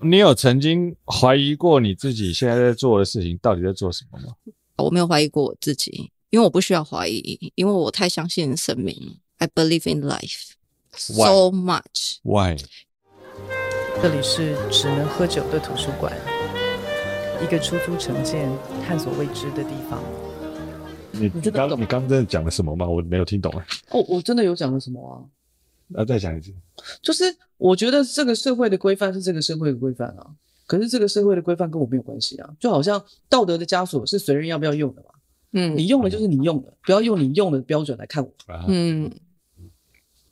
[0.00, 4.32] 你有曾经怀疑过你自己现在在做的事情到底在做什么吗？
[4.76, 9.18] 我没有怀疑过我自己，因为我不需要怀疑，因为我太相信生命。
[9.38, 10.52] I believe in life
[10.92, 12.18] so much.
[12.22, 12.56] Why?
[14.00, 16.16] 这里是只能喝酒的图书馆，
[17.42, 18.48] 一个出租城建、
[18.86, 20.00] 探索未知的地方。
[21.10, 22.86] 你你刚你刚刚真的讲了什么吗？
[22.86, 23.66] 我没有听懂啊。
[23.90, 25.18] 哦，我真的有讲了什么啊？
[25.88, 26.52] 那再讲一次。
[27.02, 27.24] 就是
[27.56, 30.26] 我觉得这个社会的规范是这个社会的规范啊，
[30.66, 32.56] 可是这个社会的规范跟我没有关系啊。
[32.60, 35.08] 就好像道德的枷锁是随人要不要用的嘛。
[35.52, 38.32] 嗯，你用的就是你用的，不要用你用的标准来看我。
[38.68, 39.10] 嗯，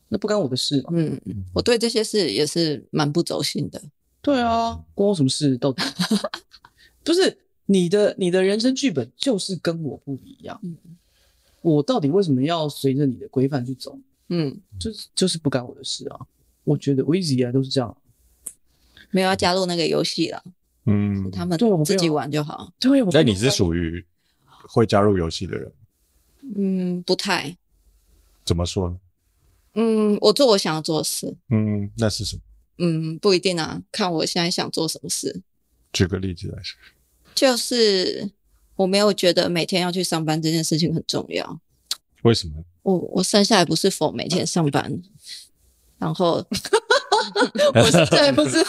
[0.09, 0.91] 那不干我的事嘛。
[0.93, 1.19] 嗯，
[1.55, 3.83] 我对这些事也是蛮不走心的。
[4.21, 5.57] 对啊，关我什么事？
[5.57, 5.83] 到底
[7.03, 10.61] 不是你的你的人生剧本就是跟我不一样。
[10.63, 10.77] 嗯，
[11.63, 13.99] 我到底为什么要随着你的规范去走？
[14.29, 16.21] 嗯，就是就是不干我的事啊。
[16.65, 17.97] 我觉得我一直以来都是这样，
[19.11, 20.43] 没有要加入那个游戏了。
[20.87, 22.73] 嗯，他们自己玩就好。
[22.79, 24.05] 对，所以你是属于
[24.69, 25.73] 会加入游戏的人？
[26.57, 27.57] 嗯，不太。
[28.45, 28.99] 怎么说呢？
[29.75, 31.37] 嗯，我做我想要做的事。
[31.51, 32.43] 嗯，那是什么？
[32.79, 35.43] 嗯，不一定啊，看我现在想做什么事。
[35.93, 36.79] 举个例子来说，
[37.35, 38.31] 就是
[38.77, 41.61] 我没有觉得每天要去上班这件事情很重要。
[42.27, 42.55] 为什么？
[42.83, 44.93] 我我生下来不是 for 每天上班。
[45.99, 46.45] 然后，
[47.75, 48.63] 我是对，不是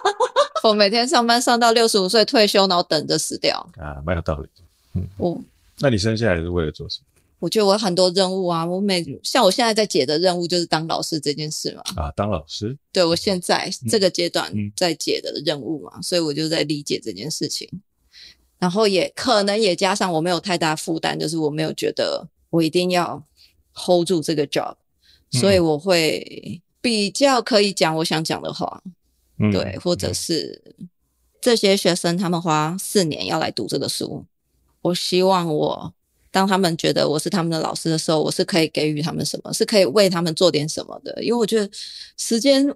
[0.60, 4.48] 否每天上班上到六十五岁退休，然后等着死掉啊，蛮有道理。
[4.94, 5.40] 嗯，我
[5.78, 7.04] 那你生下来是为了做什么？
[7.38, 11.82] 我觉得我有很多任务啊，我每像我现在在解的任务就是当老师这件事嘛。
[12.02, 12.76] 啊，当老师？
[12.92, 17.68] 对，我现在这个阶段在解的任务嘛，嗯、所以我就在理解这件事情。
[18.58, 23.22] 然后也可能也加上我没有太大负担，就是我没有觉得我一定要
[23.72, 24.74] hold 住这个 job，
[25.30, 26.60] 所以我会。
[26.82, 28.80] 比较可以讲我想讲的话，
[29.40, 30.62] 嗯、对，或者是
[31.40, 34.24] 这些学生他们花四年要来读这个书，
[34.82, 35.92] 我希望我
[36.30, 41.68] 当他们觉得我是他们的老师的时候，我是可以给予他们什么，是可以为他们做点什么的，因为我觉得
[42.16, 42.72] 时间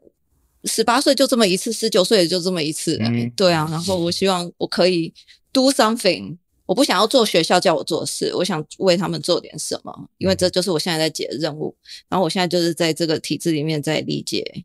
[0.64, 5.14] 十八岁就这么一次，十九岁也就这么一次，嗯，对啊，然后我希望我可以
[5.52, 6.36] do something。
[6.70, 11.74] 我不想要做学校叫我做事，我想为他们做点什么，因为这就是我现在在解的任务。
[12.08, 14.64] 然后我现在就是在这个体制里面在理解。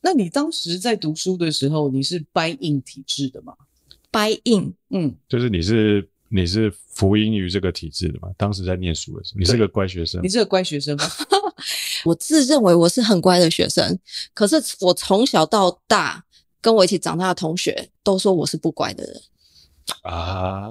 [0.00, 3.54] 那你当时在读书的时候，你是 buy in 体制的吗
[4.10, 8.28] ？buy in，嗯，就是你是你是服膺于这个体制的吗？
[8.36, 11.04] 当时在念书的时候，你是个乖学生，你是个乖学生吗？
[12.04, 13.96] 我自认为我是很乖的学生，
[14.34, 16.24] 可是我从小到大
[16.60, 19.22] 跟我一起长大的同学都说我是不乖的人。
[20.02, 20.68] 啊，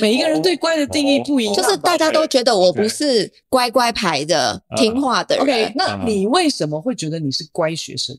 [0.00, 5.44] 每一个人对乖的定义不一样，就是大家都觉得我不是乖乖牌的.听话的人。
[5.44, 8.16] OK，那你为什么会觉得你是乖学生？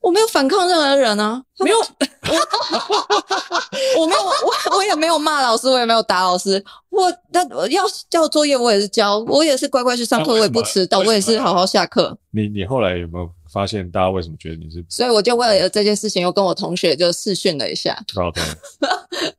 [0.00, 1.84] 我没有反抗任何人啊，没有，我，
[4.00, 6.62] 我没有，我我也没有骂老师，我也没有打老师。
[6.90, 12.16] 我那我要交作业，我也是交，我也是乖乖去上课，我也不迟到，我也是好好下课。
[12.30, 14.84] 你你后来有没有发现，大家为什么觉得你是？
[14.88, 17.98] 所以我就为了这件事情，又跟我同学就试训了一下。
[18.16, 18.40] OK。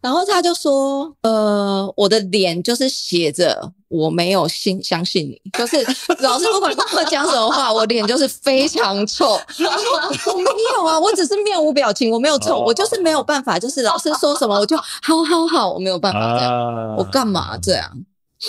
[0.00, 5.76] 然后他就说：“呃，我的脸就是写着我没有信相信你，就是
[6.20, 9.26] 老师不管跟我讲什么话，我脸就是非常臭。
[9.26, 17.90] 我没有啊，我只是面无表情，我没有臭，我就是没有办法，就是老师说什么我就好好好，我没有办法这样，我干嘛这样？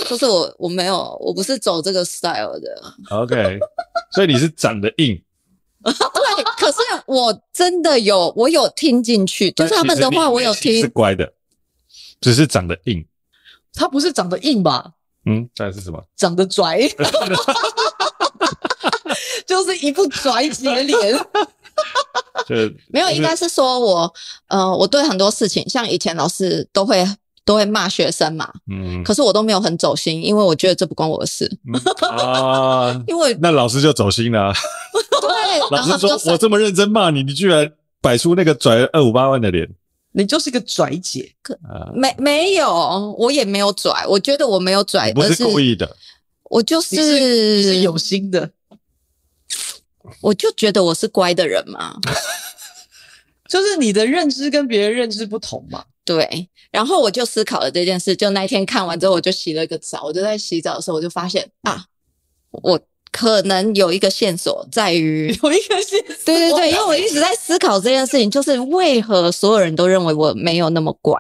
[0.07, 2.93] 就是我我没有，我不是走这个 style 的。
[3.09, 3.59] OK，
[4.13, 5.21] 所以你是长得硬。
[5.83, 10.79] ”对，可是我真的有，我有听进去，就是他们的话，我有听。
[10.79, 11.33] 是乖的，
[12.21, 13.05] 只是长得硬。
[13.73, 14.93] 他不是长得硬吧？
[15.25, 16.01] 嗯，这是什么？
[16.15, 16.87] 长得拽，
[19.45, 21.19] 就是一副拽姐脸。
[22.47, 22.55] 就
[22.87, 24.13] 没有，应该是说我，
[24.47, 27.05] 呃，我对很多事情，像以前老师都会。
[27.43, 31.73] 都会骂学生嘛，嗯，可是我都没有很走心，因为我觉得这不关我的事，嗯、
[32.19, 34.53] 啊， 因为那老师就走心了，
[35.19, 35.29] 对，
[35.75, 37.67] 老师说我这么认真骂你，你居然
[37.99, 39.67] 摆出那个拽二五八万的脸，
[40.11, 41.57] 你就是个拽姐，可
[41.93, 45.95] 没没有，我也没有拽，我觉得我没有拽，不是故意的，
[46.43, 48.51] 我就是，是，是有心的，
[50.21, 51.95] 我就觉得我是乖的人嘛，
[53.47, 55.85] 就是你的认知跟别人认知不同嘛。
[56.03, 58.15] 对，然后我就思考了这件事。
[58.15, 60.03] 就那一天看完之后，我就洗了个澡。
[60.03, 61.85] 我就在洗澡的时候，我就发现啊，
[62.49, 62.81] 我
[63.11, 66.15] 可能有一个线索在于 有一个线索。
[66.25, 71.19] 对对对，因为我一直在思考这件事情，就是为何所有人都认为我没有那么乖，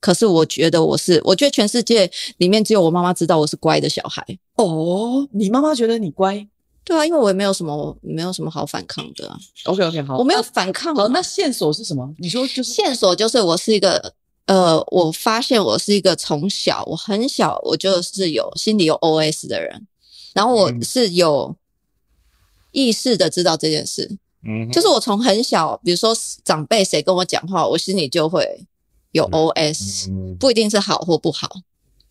[0.00, 1.20] 可是我觉得我是。
[1.24, 4.24] 我觉得全世界里面只有我妈妈知道我是乖的小孩。
[4.56, 6.46] 哦，你妈妈觉得你乖？
[6.84, 9.36] 对啊，因为我也没有什么没有什么好反抗的、啊。
[9.64, 10.94] OK OK，好，我没有反抗。
[10.94, 12.08] 好，那线索是什么？
[12.18, 14.12] 你说就是线索就是我是一个
[14.46, 19.84] 呃，我发现我是一个从小我很小我就是有心里有 OS 的人，
[20.36, 21.56] 然后我是有
[22.72, 24.18] 意识的知道这件事。
[24.46, 28.46] 嗯，就是我从很小，比如说长辈谁跟我讲话，我心里就会
[29.12, 31.50] 有 OS，嗯，不一定是好或不好。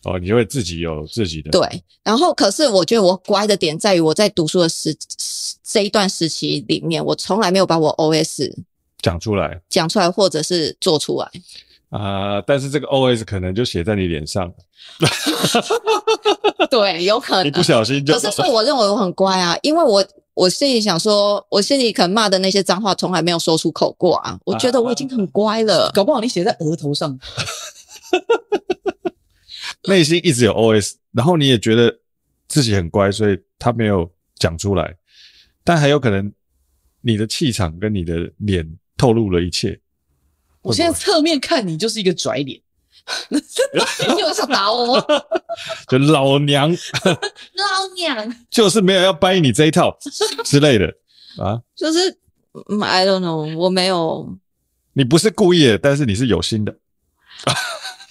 [0.06, 1.52] 哦，你会自己有自己的。
[1.52, 4.96] 对，然后可是我觉得我乖的点在于我在读书的时
[5.64, 8.52] 这一段时期里面，我从来没有把我 OS
[9.04, 11.32] 讲出来，讲出来或者是做出来
[11.98, 12.44] 啊、呃。
[12.46, 14.52] 但是这个 OS 可能就写在你脸上，
[16.70, 18.14] 对，有可能你不小心就。
[18.14, 24.38] 可是说我认为我很乖啊，因为我我心里想说，我心里可能骂的那些脏话从来没有说出口过啊。
[24.46, 27.18] 我觉得我已经很乖了，啊、搞不好你写在额头上。
[29.88, 31.96] 内心一直有 OS，然后你也觉得
[32.48, 34.96] 自己很乖，所以他没有讲出来，
[35.64, 36.32] 但还有可能
[37.02, 39.80] 你的气场跟你的脸透露了一切。
[40.66, 42.60] 我现在侧面看你就是一个拽脸，
[43.30, 43.40] 你
[44.20, 45.00] 又想打我？
[45.88, 46.70] 就老娘，
[47.04, 48.36] 老娘。
[48.50, 49.96] 就是没有要掰你这一套
[50.44, 50.88] 之类的。
[51.38, 52.18] 啊，就是
[52.82, 54.36] I don't know，我没有，
[54.94, 56.76] 你不是故意的，但是你是有心的。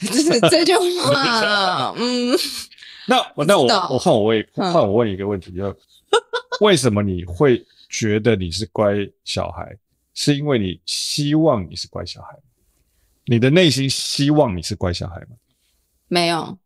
[0.01, 2.37] 就是这句话，嗯，
[3.07, 5.75] 那我那我我换我问换我问一个问题，就
[6.61, 8.93] 为什么你会觉得你是乖
[9.25, 9.77] 小孩？
[10.15, 12.39] 是因为你希望你是乖小孩？
[13.27, 15.37] 你的内心希望你是乖小孩吗？
[16.09, 16.57] 没有。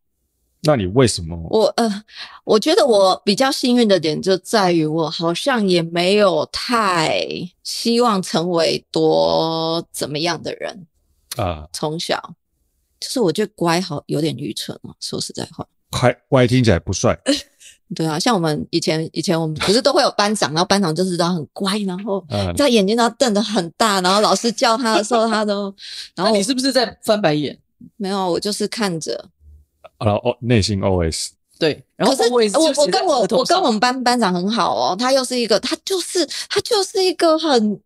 [0.62, 1.36] 那你为什么？
[1.50, 2.04] 我呃，
[2.44, 7.24] 我觉得我比较幸运的点就在于我好像也没有太
[7.62, 10.86] 希望成为多怎么样的人
[11.36, 12.34] 啊，从小。
[13.00, 17.16] 就是我觉得乖好有点愚蠢啊，说实在话，乖乖听起来不帅。
[17.94, 22.24] 对啊，像我们以前以前我们不是都会有班长，然后班长就是他很乖，然后
[22.56, 25.74] 他眼睛都瞪得很大，然后老师叫他的时候他都，
[26.14, 27.58] 然后你是不是在翻白眼？
[27.96, 29.28] 没有，我就是看着。
[29.98, 32.40] 然后内心 OS 对，然后可是我
[32.82, 37.80] 我跟我我跟我们班班长很好哦，他又是一个他就是他就是一个很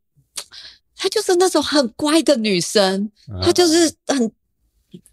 [0.96, 3.10] 他就是那种很乖的女生，
[3.42, 4.30] 他就是很。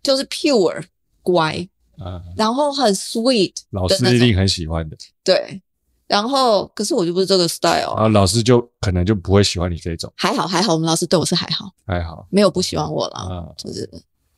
[0.04, 0.84] 就是 pure
[1.24, 1.66] 乖
[2.04, 4.98] 啊，然后很 sweet，老师一定很喜欢的。
[5.24, 5.62] 对，
[6.08, 10.12] 然后可是我就不是这个 style 啊，老师就可能就不会喜欢你这种。
[10.16, 13.48] 还好还好，我们老师对我是还好，还好，没有不喜欢我了啊。
[13.58, 13.90] 就是，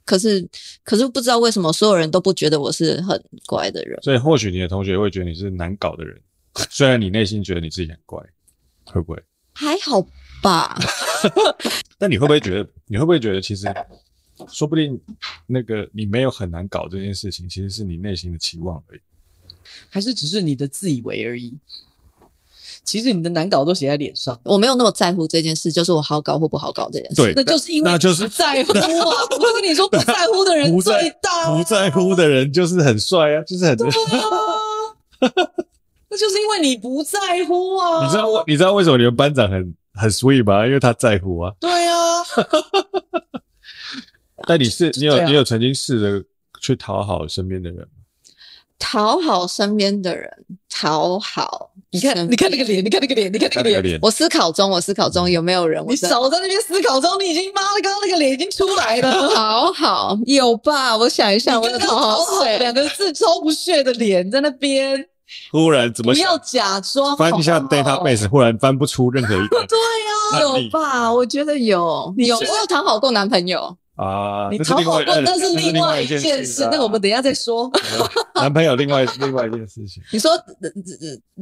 [0.06, 0.48] 可是
[0.84, 3.98] 可是不知道为什么所有人都不觉得我是很乖的人。
[4.02, 6.20] 所以或许你的同学会觉得你是难搞的人，
[6.70, 8.20] 虽然你内心觉得你自己很乖，
[8.86, 9.24] 会不会？
[9.54, 10.02] 还好
[10.42, 10.78] 吧。
[12.00, 12.70] 但你会不会觉得？
[12.88, 13.68] 你会不会觉得其实？
[14.50, 15.00] 说不定
[15.48, 19.02] 那个你没有很难搞这件事情，其实是你内心的期望而已，
[19.90, 21.54] 还是只是你的自以为而已？
[22.84, 27.16] 其实你的难搞都写在脸上，我没有那么在乎这件事，就是我好搞或不好搞这件事。
[27.16, 29.16] 对，那就是因为那就是在乎啊！
[29.40, 33.94] 我跟你说，不在乎的人最大，不在乎的人就是很帅啊，就是很对啊。
[36.10, 38.04] 那就是因为你不在乎啊！
[38.04, 40.66] 你知道我，你知道为什么你们班长很很 sweet 吗？
[40.66, 41.54] 因为他在乎啊。
[41.60, 42.24] 对啊。
[44.46, 46.26] 但你是你有你有曾经试着
[46.60, 47.86] 去讨好身边的人吗？
[48.80, 50.28] 讨好身边的人，
[50.68, 54.00] 讨好你看你看那个脸，你看那个脸，你看那个脸。
[54.02, 55.86] 我思考中，我思考中有没有人？
[55.88, 59.30] 你少在那边思考中，你已经妈的，刚刚那个脸已经出来了。
[59.36, 60.98] 讨好有吧？
[60.98, 65.08] 我想一下，我的讨好两个字超不屑的脸在那边。
[65.52, 69.64] 忽然怎么不要假装翻一下 database，忽然翻不出任何一个。
[69.70, 71.14] 对呀，有吧？
[71.14, 73.78] 我觉得有，有我有讨好过男朋友。
[73.96, 76.68] 啊，你讨好过，那是另外一件事。
[76.72, 77.70] 那个我们等一下再说。
[78.36, 80.02] 男朋友，另外另外一件事情。
[80.12, 80.32] 你说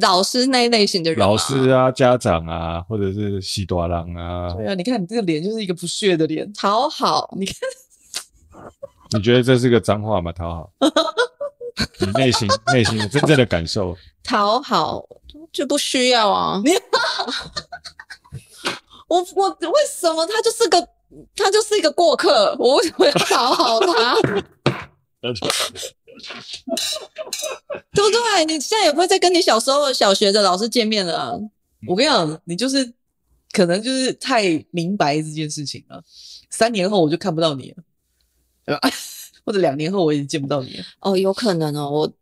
[0.01, 4.51] 老师那一类型的人，老师啊，家长啊，或者是喜多郎啊。
[4.53, 6.51] 对啊，你看你这个脸就是一个不屑的脸。
[6.53, 7.55] 讨好，你看，
[9.11, 10.31] 你觉得这是个脏话吗？
[10.33, 10.69] 讨好，
[11.99, 13.95] 你内心内心真正的感受。
[14.23, 15.05] 讨好
[15.53, 16.61] 就不需要啊。
[16.65, 16.71] 你，
[19.07, 20.85] 我我为什么他就是个？
[21.35, 24.15] 他就是一个过客，我为什么要讨好他？
[24.21, 25.31] 对
[28.03, 28.45] 不对？
[28.45, 31.33] 你现在也不会再跟你小时候小学的老师见面了啊。
[31.87, 32.93] 我跟你讲，你就是
[33.51, 36.03] 可能就是太明白这件事情了。
[36.49, 37.77] 三年后我就看不到你了，
[38.65, 38.89] 对吧？
[39.45, 40.83] 或者两年后我也见不到你了。
[40.99, 41.89] 哦，有可能哦。
[41.89, 42.13] 我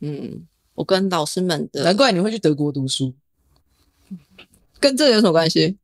[0.00, 3.14] 嗯，我跟老师们的，难怪你会去德国读书，
[4.80, 5.76] 跟这有什么关系？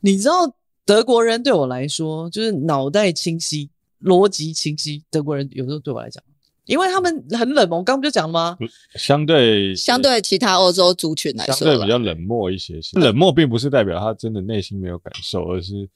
[0.00, 0.55] 你知道？
[0.86, 3.68] 德国人对我来说就是脑袋清晰、
[4.02, 5.02] 逻辑清晰。
[5.10, 6.22] 德国人有时候对我来讲，
[6.64, 8.56] 因为他们很冷漠，我刚刚不就讲了吗？
[8.94, 12.80] 相对相对其他欧洲族群来说，相对比较冷漠一些。
[12.92, 15.88] 冷漠并不是代表他真的内心没有感受，而是。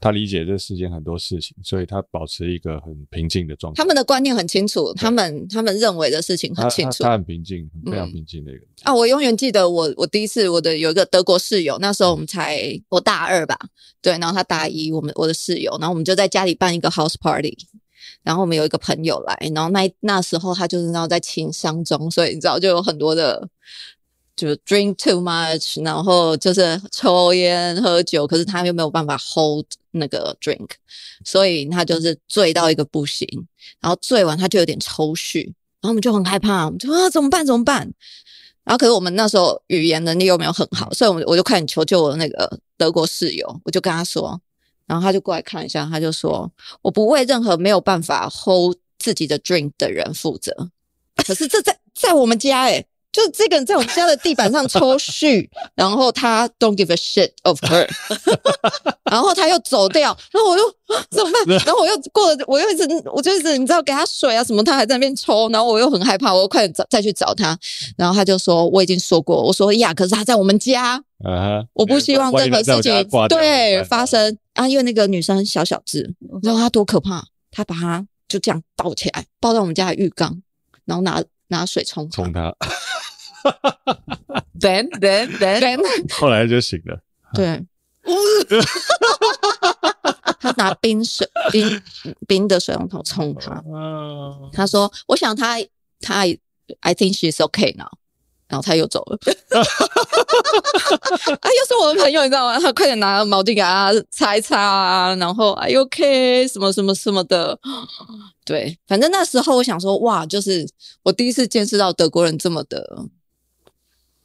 [0.00, 3.82] 他理解这世间很多事情，所以他保持一个很平静的状态。
[3.82, 7.04] 他们的观念很清楚，他们他们认为的事情很清楚。
[7.04, 8.68] 他，很平静，非常平静的一个人。
[8.84, 13.58] 啊，我永远记得我我第一次我的有一个德国室友，那时候我们才我大二吧，
[14.00, 17.54] 对，然后他大一，我们我的室友，然后我们就在家里办一个 house party，
[18.22, 23.48] 然后我们有一个朋友来，然后那那时候他就是然后在情伤中，所以你知道就有很多的。
[24.40, 30.68] 就 drink too much，然后就是抽烟喝酒，可是他又没有办法 hold 那个 drink，
[31.24, 33.26] 所以他就是醉到一个不行，
[33.80, 37.44] 然后醉完他就有点抽搐，然后我们就很害怕，我们就说啊怎么办？
[37.44, 37.92] 怎么办？
[38.64, 44.40] 然后可是我们那时候语言能力又没有很好，所以我们我就快点求救我的那个德国室友，我就跟他说，
[44.86, 46.50] 然后他就过来看一下，他就说
[46.82, 50.54] 我不为任何没有办法 hold 自己的 drink 的人负责，
[51.26, 57.88] 可是这在在我们家诶就是这个人在我们家的地板上抽搐，然后他 don't give a shit of her，
[59.10, 60.62] 然后他又走掉，然后我又
[61.10, 61.58] 怎么办？
[61.66, 67.58] 然后我又过了，我又一直，我就一直你知道给他水啊什么，他还在那边抽，然后我又很害怕，我又快点找再去找他，
[67.96, 77.24] 然后他就说我已经说过，我说呀，可是他在我们家，啊，我不希望任何事情对发生啊，因为那个女生小小只，你知道她多可怕？
[77.50, 80.40] 他把她就这样抱起来，抱到我们家的浴缸，
[80.84, 82.54] 然后拿拿水冲冲她。
[84.60, 87.00] then then then then 后来就醒了。
[87.34, 87.64] 对，
[90.40, 91.82] 他拿冰水冰
[92.26, 93.62] 冰的水龙头冲他。
[94.52, 95.58] 他说：“我想他
[96.00, 96.24] 他
[96.80, 97.88] I think she's okay now。”
[98.48, 99.16] 然后他又走了。
[99.54, 102.58] 啊，又是我的朋友，你知道吗？
[102.58, 106.50] 他快点拿毛巾给他擦一擦啊，然后 Are you okay？
[106.50, 107.56] 什么什么什么的。
[108.44, 110.68] 对，反正那时候我想说，哇，就是
[111.04, 113.04] 我第一次见识到德国人这么的。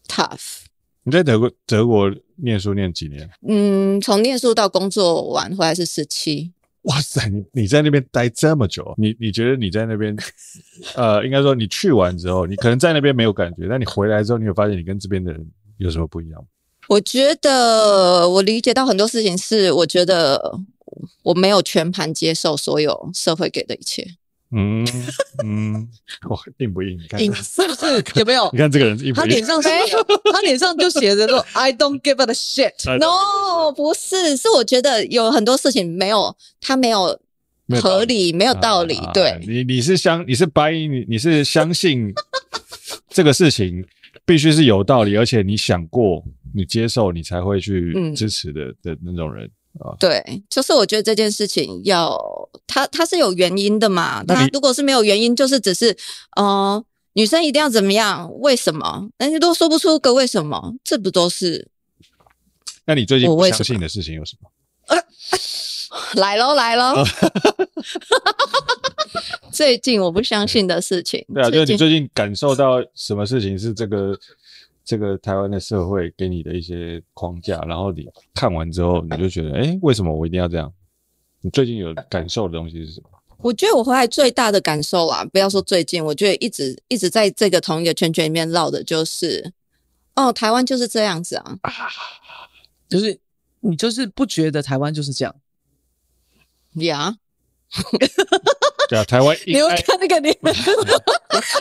[0.08, 0.64] Tough，
[1.04, 3.30] 你在德国德国念书念几年？
[3.48, 6.52] 嗯，从念书到工作完回来是十七。
[6.84, 10.16] 哇塞，你你在那边待这么久，你你觉得你在那边，
[10.96, 15.44] 呃，应该说你去完之后，你可能在那边没有感觉，但你回来之后，你有发现你跟这边的人
[15.78, 16.46] 有什么不一样？
[16.88, 20.60] 我觉得我理解到很多事情是，我觉得
[21.24, 24.06] 我没有全盘接受所有社会给的一切。
[24.52, 24.86] 嗯
[25.44, 25.88] 嗯，
[26.30, 26.98] 哇，硬不硬？
[27.02, 28.04] 你看，硬是不是？
[28.20, 28.50] 有没有？
[28.54, 29.22] 你看这个人硬不硬？
[29.22, 29.70] 他脸上是，
[30.32, 32.98] 他脸上就写着说 “I don't give a shit”。
[33.00, 37.20] No，不是，是我觉得有很多事情没有，他没有
[37.82, 39.00] 合理，没有道理。
[39.14, 42.14] 对，你你是相，你是 buy，你你是相信
[43.10, 43.84] 这个事情
[44.26, 46.24] 必须是有道理，而且你想过，
[46.54, 49.50] 你接受，你才会去支持的的那种人。
[50.00, 52.18] 对，就是我觉得这件事情要
[52.66, 54.24] 它它是有原因的嘛。
[54.28, 55.96] 那如果是没有原因，就是只是
[56.38, 58.32] 呃女生一定要怎么样？
[58.40, 59.10] 为什么？
[59.18, 61.68] 人家都说不出个为什么，这不都是？
[62.86, 64.50] 那你最近不相信的事情有什么？
[64.88, 64.98] 呃、
[66.22, 67.04] 来喽来喽！
[69.52, 71.26] 最近我不相信的事情。
[71.34, 74.18] 对啊，就是你最近感受到什么事情是这个？
[74.86, 80.72] 这个台湾的社会给你的一些框架，然后你看完之后，你就觉得，哎，为什么我一定要这样？
[81.42, 83.10] 你最近有感受的东西是什么？
[83.40, 89.52] 我觉得我回来最大的感受啊，不要说最近，我觉得一直一直在这个同一个圈圈里面绕的，就是，
[90.16, 91.60] 哦，台湾就是这样子啊，
[92.88, 93.20] 就是
[93.62, 95.36] 你就是不觉得台湾就是这样？
[96.76, 97.18] 呀。
[98.88, 100.38] 对啊，台湾 你有看那个脸？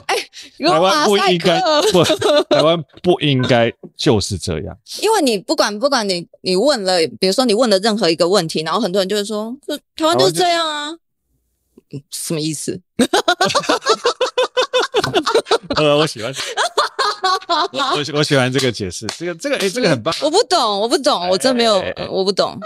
[0.06, 0.16] 哎，
[0.58, 1.60] 台湾不应该
[1.92, 2.04] 不，
[2.54, 4.76] 台湾不应该就是这样。
[5.00, 9.56] 因为你不管不管你你问了，比如说你问了任何一个问题，然后很多人就会说，
[9.96, 10.92] 台湾就是这样啊，
[12.10, 12.80] 什么意思？
[15.76, 16.32] 呃，我喜欢。
[17.72, 20.14] 我我我喜欢这个解释，这个这个哎，这个很棒。
[20.22, 22.58] 我不懂，我不懂，我真没有，我不懂。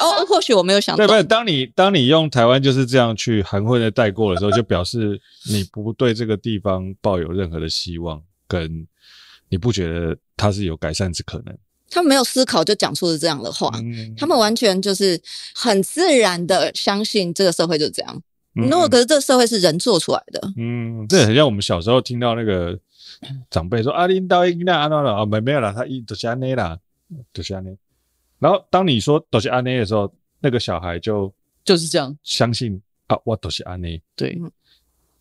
[0.00, 1.06] 哦，或许我没有想到。
[1.06, 8.86] 对，不是，当你当你用台湾就是这样去含混的带过的时候，就表示你不对这个地方抱有任何的希望，跟
[9.48, 11.56] 你不觉得它是有改善之可能。
[11.90, 15.20] 他们没有思考就讲出了这样的话，嗯、他们完全就是
[15.54, 18.22] 很自然的相信这个社会就是这样。
[18.54, 22.78] 如果、嗯、可是这个社会是人做出来的，嗯，这很像我们小时候听到那个。
[23.50, 25.14] 长辈说：“阿领导应该安怎了？
[25.14, 26.78] 啊，没没有了，他一都是安内啦，
[27.32, 27.76] 都是安内。
[28.38, 31.32] 然后当你说都是安内的时候，那个小孩就
[31.64, 34.02] 就是这样相信啊，我都是安内。
[34.16, 34.36] 对，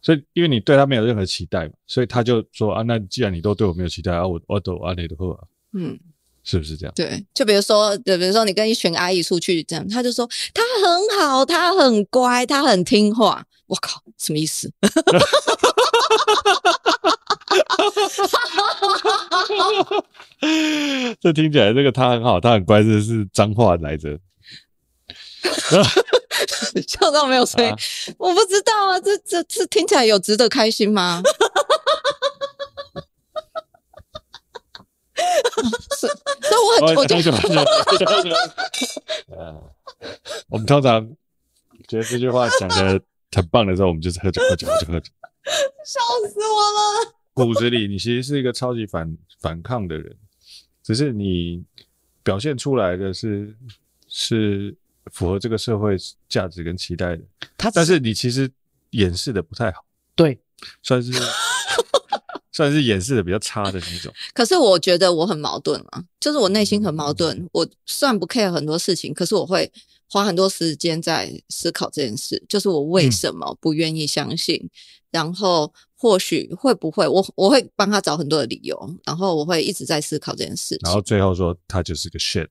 [0.02, 5.38] 所以因为你对他没有任何期待嘛，所以他就说啊，那既然你都对我没有期待啊，我我都安内的话，
[5.74, 6.00] 嗯，
[6.44, 6.94] 是不是这样？
[6.96, 13.46] 对，就比如说，就比如说你跟一群阿姨出去，这样，他就说他很好，他很乖，他很听话。
[13.68, 14.70] 我靠，什么意思？
[21.20, 24.18] 这听起来，这个他很好，他很乖，这是脏话来着。
[26.88, 27.76] 笑到没有声音，啊、
[28.18, 31.22] 我不知道啊，这这这听起来有值得开心吗？
[35.22, 35.24] 以
[36.82, 37.16] 我很，我就，
[40.50, 41.08] 我们通常
[41.88, 43.00] 觉得这句话讲的
[43.32, 45.12] 很棒的时候，我们就是喝酒，喝酒，喝酒，喝酒，
[45.86, 47.14] 笑死我了。
[47.46, 50.16] 骨子里，你其实是一个超级反反抗的人，
[50.84, 51.64] 只是你
[52.24, 53.56] 表现出来的是
[54.08, 54.76] 是
[55.08, 55.96] 符合这个社会
[56.30, 57.24] 价值跟期待的。
[57.58, 58.50] 他，但是你其实
[58.92, 60.40] 掩饰的不太好，对，
[60.82, 61.12] 算是。
[62.54, 67.48] 算是掩饰的比较差的那种，可是我觉得我很矛盾啊，就是我内心很矛盾。
[67.54, 69.72] 我算不 care 很多事情，可是我会
[70.10, 74.70] 花很多时间在思考这件事，就是我为什么不愿意相信，嗯、
[75.12, 82.48] 然后或许会不会我我会帮他找很多的理由，然后我会一直在思考这件事情，然后最后说他就是个 shit。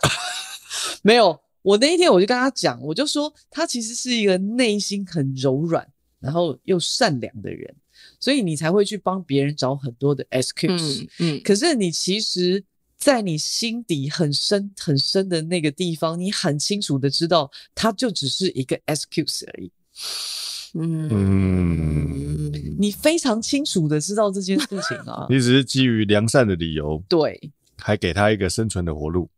[1.00, 5.88] 没有，我那一天我就跟他讲，我就说他其实是一个内心很柔软，
[6.20, 7.74] 然后又善良的人。
[8.20, 12.62] 所以你才会去帮别人找很多的 excuse，嗯，嗯，可是你其实，
[12.98, 19.72] 在你心底很深很深的那个地方，你很清楚的知道，他就只是一个 excuse 而已，
[20.74, 29.28] 嗯，你非常清楚的知道这件事情啊， 你只是基于良善的理由，对，还给他一个生存的活路。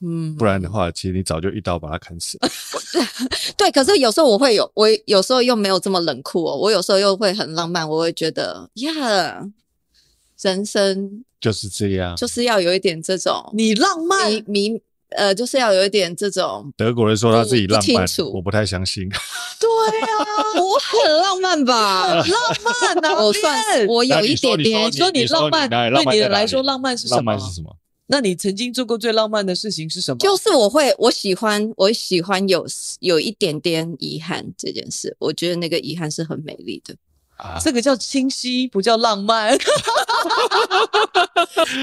[0.00, 2.48] 嗯，不然的话，其实你早就一刀把他砍死了。
[3.56, 6.56] 对，可是有时候我会有，我有时候又没有这么冷酷哦。
[6.56, 9.50] 我有时候又会很浪漫，我会觉得呀，
[10.40, 14.82] 人生就是这样，就是要有一点这种你浪漫，你你
[15.16, 16.72] 呃，就是要有一点这种。
[16.76, 19.08] 德国人说他自己浪漫，我不太相信。
[19.60, 19.68] 对
[20.00, 22.14] 啊，我很浪漫吧？
[22.16, 22.26] 浪
[22.64, 24.86] 漫啊，我算我有一点点。
[24.88, 27.16] 你说你浪漫，对你来说浪漫是什么？
[27.16, 27.76] 浪漫是什么？
[28.06, 30.18] 那你曾经做过最浪漫的事情是什么？
[30.18, 32.66] 就是我会，我喜欢，我喜欢有
[33.00, 35.16] 有一点点遗憾这件事。
[35.18, 36.94] 我觉得那个遗憾是很美丽的。
[37.36, 39.56] 啊，这个叫清晰，不叫浪漫。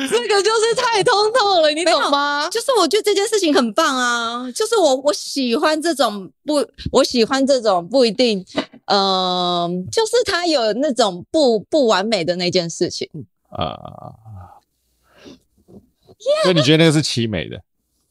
[0.10, 2.50] 这个就是太通透了，你懂吗？
[2.50, 4.50] 就是我觉得这件事情很棒啊。
[4.52, 8.46] 就是我我喜欢这种不，我喜欢这种不一定，
[8.86, 13.10] 嗯、呃，就是他有那种不不完美的那件事情
[13.50, 13.78] 啊。
[16.44, 17.62] 所以你觉得那个是凄美的，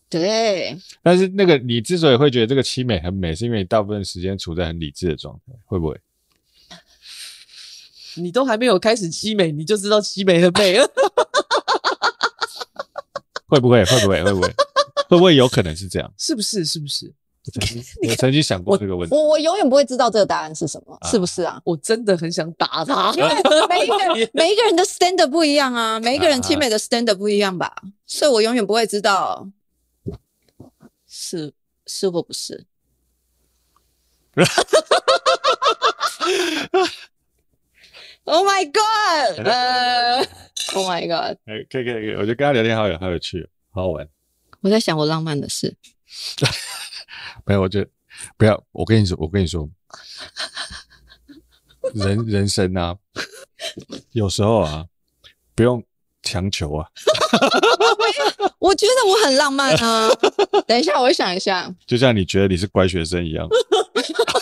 [0.08, 0.76] 对。
[1.02, 5.98] 但是那个你之所以会觉得这个凄美很美，是因为你大部分时间处在很理智的状态，会不会？
[8.20, 10.88] 你都还没有开始凄美，你就知道凄美很美了？
[13.48, 13.84] 会不会？
[13.84, 14.22] 会不会？
[14.22, 14.48] 会不会？
[15.08, 16.12] 会不会有可能是这样？
[16.16, 16.64] 是不是？
[16.64, 17.12] 是不是？
[18.06, 19.14] 我曾经，想过这个问题。
[19.16, 21.60] 我我永远不会知道这个答案是什么，啊、是不是啊？
[21.64, 23.12] 我真的很想打他。
[23.16, 23.28] 因为
[23.68, 29.48] 每一个人 每一个人的 standard 不一样啊，每一个人凄美的 standard 不一样吧，啊、所以我永远不会知道
[31.08, 31.52] 是
[31.86, 32.64] 是或不是。
[38.30, 39.44] Oh my god！
[39.44, 40.18] 呃
[40.74, 41.36] ，Oh my god！
[41.46, 44.06] 哎，可以可以可以，我觉得跟他聊天好有好有趣，好好玩。
[44.60, 45.74] 我在想我浪漫的事。
[47.44, 47.90] 没有，我觉得
[48.36, 48.62] 不要。
[48.70, 49.68] 我跟你说，我跟你说，
[51.92, 52.96] 人人生啊，
[54.12, 54.84] 有时候啊，
[55.56, 55.82] 不用
[56.22, 56.86] 强求啊。
[58.60, 60.08] 我觉得我很浪漫啊。
[60.68, 61.74] 等一下，我想一下。
[61.84, 63.48] 就像你觉得你是乖学生一样，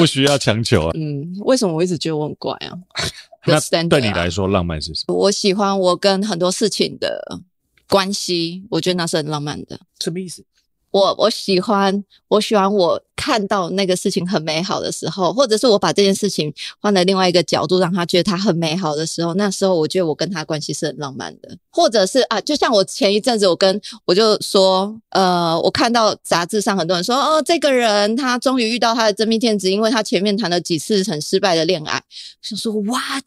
[0.00, 0.90] 不需要强求啊。
[0.94, 2.72] 嗯，为什么我一直觉得我很怪啊？
[3.46, 3.58] 那
[3.88, 5.14] 对你来说，浪漫是什么？
[5.14, 7.40] 我喜欢我跟很多事情的
[7.88, 9.78] 关系，我觉得那是很浪漫的。
[10.00, 10.44] 什么意思？
[10.90, 21.54] 我我喜欢，我喜欢我看到那个事情很美好的时候，或者是我把这件事情换了另外一个角度，让他觉得他很美好的时候，那时候我觉得我跟他关系是很浪漫的。
[21.70, 32.02] 或者是啊，就像我前一阵子我跟我就说，呃，我看到杂志上很多人说，哦，这个人他终于遇到他的真命天子，因为他前面谈了几次很失败的恋爱。
[32.40, 33.24] 想说 what？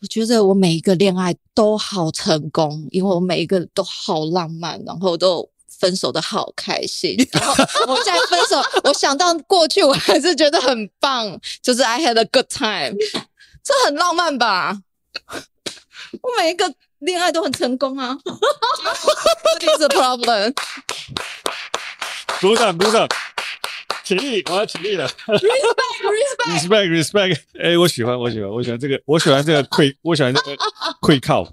[0.00, 5.48] 我觉得我每一个恋爱都好成功，因为我每一个都好浪漫，然后都。
[5.78, 7.16] 分手的好开心。
[7.86, 12.96] 我现在分手， 我想到过去，我还是觉得很棒，就是 I had a good time，
[13.62, 14.76] 这很浪漫吧？
[16.22, 18.16] 我每一个恋爱都很成功啊。
[19.58, 20.54] t h i s a problem。
[22.40, 23.06] 鼓掌，鼓掌。
[24.04, 25.08] 起立，我要起立了。
[25.08, 30.54] Respect，respect，respect，respect, 哎、我喜欢，我喜欢，我喜欢这个，我喜欢这个 quick，我喜欢这个
[31.00, 31.50] quick 靠，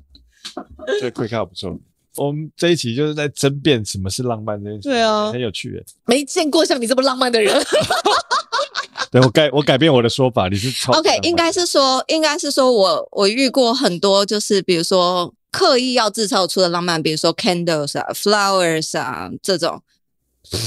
[0.99, 1.79] 这 quick 靠不错。
[2.15, 5.85] 我们这一期就是在争辩什么是浪漫这件事，对啊，很有趣诶。
[6.05, 7.53] 没见过像你这么浪漫的人。
[9.11, 19.81] 对，我改我改变我的说法，你是超 OK，应该是说，应该是说我我遇过很多，就是比如说刻意要制造出的浪漫，比如说 candles 啊、flowers 啊这种。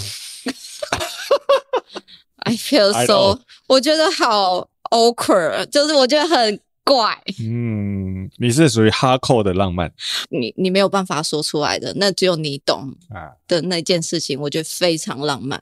[2.47, 7.19] I feel so，我觉得好 awkward，就是我觉得很怪。
[7.41, 9.93] 嗯，你是属于 hardcore 的浪漫，
[10.29, 15.61] 你你没有办法说出来的，那只有你懂啊的那件事情，我觉得非常浪漫。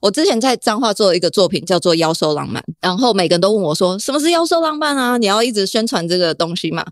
[0.00, 5.18] 我之前在彰化做了一个作品，叫做《妖兽浪漫》，然后每个人都问我说：“什么是妖兽浪漫啊？
[5.18, 6.84] 你要一直宣传这个东西嘛？”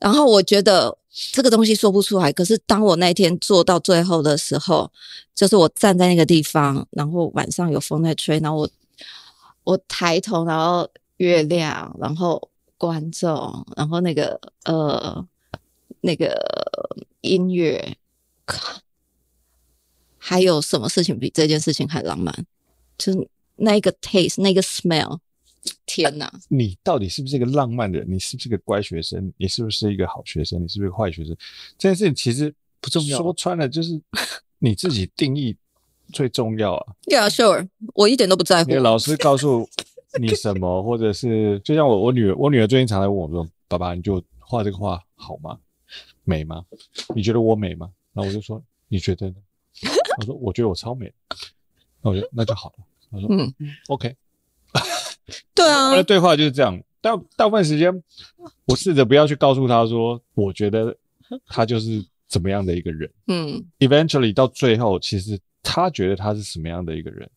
[0.00, 0.96] 然后我觉得
[1.32, 2.32] 这个东西说不出来。
[2.32, 4.90] 可是当我那天做到最后的时候，
[5.34, 8.70] 就是我站在那个地方，然后晚上有风在吹，然后我
[9.64, 15.26] 我抬头，然后月亮，然后观众，然后那个呃
[16.00, 16.34] 那个
[17.20, 17.96] 音乐。
[20.18, 22.34] 还有什么事情比这件事情还浪漫？
[22.98, 25.18] 就是那个 taste，那个 smell。
[25.84, 26.32] 天哪！
[26.48, 28.08] 你到底是不是一个浪漫的人？
[28.08, 29.32] 你是不是个乖学生？
[29.36, 30.62] 你是不是一个好学生？
[30.62, 31.36] 你是不是个坏学生？
[31.78, 33.18] 这件事情其实不重要。
[33.22, 34.00] 说穿了就是
[34.58, 35.56] 你自己定义
[36.12, 36.94] 最重要啊。
[37.06, 37.68] Yeah, sure。
[37.94, 38.70] 我一点都不在乎。
[38.70, 39.68] 你老师告诉
[40.20, 45.58] 你什么，或者是就像我我女儿，我女儿最近常来问我说：“爸爸，你就画这个画好吗？
[46.24, 46.64] 美吗？
[47.14, 49.34] 你觉得我美吗？”然后我就说：“你觉得呢？”
[50.18, 51.12] 我说：“我觉得我超美。”
[52.02, 52.84] 那我就那就好了。
[53.10, 53.52] 我说：“嗯
[53.88, 54.14] ，OK。
[55.54, 56.80] ”对啊，我的对话就是这样。
[57.00, 58.02] 大大部分时间，
[58.64, 60.96] 我试着不要去告诉他说，我觉得
[61.46, 63.08] 他就是怎么样的一个人。
[63.28, 67.28] 嗯，eventually 到最后，其实他觉得他是什么样的一个人，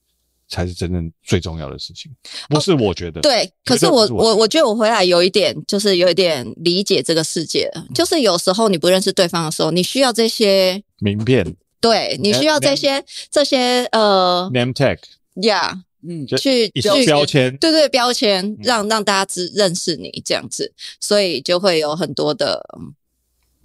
[0.50, 2.12] 才是真正最重要的事情。
[2.50, 3.20] 不是我觉得。
[3.20, 7.72] 哦、对，可是我我我觉得我回来有一点，就是有一点理解这个世界。
[7.96, 11.56] 就是有时候你不认识对方的时候，你需要这些名片。
[11.80, 15.80] 对，你需要这些这些呃，name tag，yeah。
[16.02, 22.66] 嗯，去一些标签，对对，标签让让大家知认识你这样子，所以就会有很多的，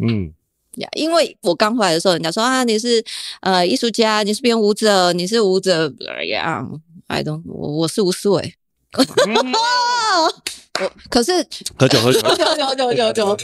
[0.00, 0.32] 嗯
[0.76, 3.04] 呀，因为我刚回来的时候，人家说啊，你是
[3.40, 5.92] 呃艺术家，你是编舞者，你是舞者，
[6.28, 6.64] 呀
[7.08, 8.54] ，I don't，我我是吴思伟，
[8.94, 11.46] 我可是
[11.78, 13.38] 喝酒喝酒喝 酒喝酒喝酒，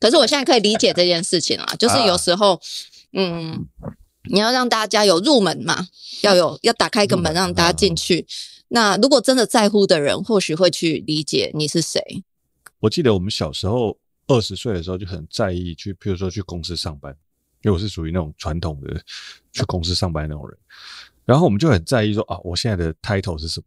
[0.00, 2.60] 可是我现在可以理解这件事情了，就是有时候，
[3.12, 3.66] 嗯。
[4.30, 5.84] 你要让大家有入门嘛，
[6.20, 8.24] 要有要打开一个门让大家进去。
[8.68, 12.22] 那如果真的在乎的人，或许会去理解你是谁。
[12.78, 17.14] 我记得我们小时候二十岁的时候就很在意去，譬如说去公司上班，
[17.62, 19.02] 因为我是属于那种传统的
[19.52, 20.58] 去公司上班那种人。
[21.24, 23.66] 然后我们就很在意说啊，我现在的 title 是什么？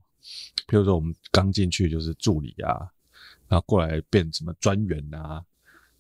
[0.68, 2.88] 譬如说我们刚进去就是助理啊，
[3.48, 5.44] 然后过来变什么专员啊。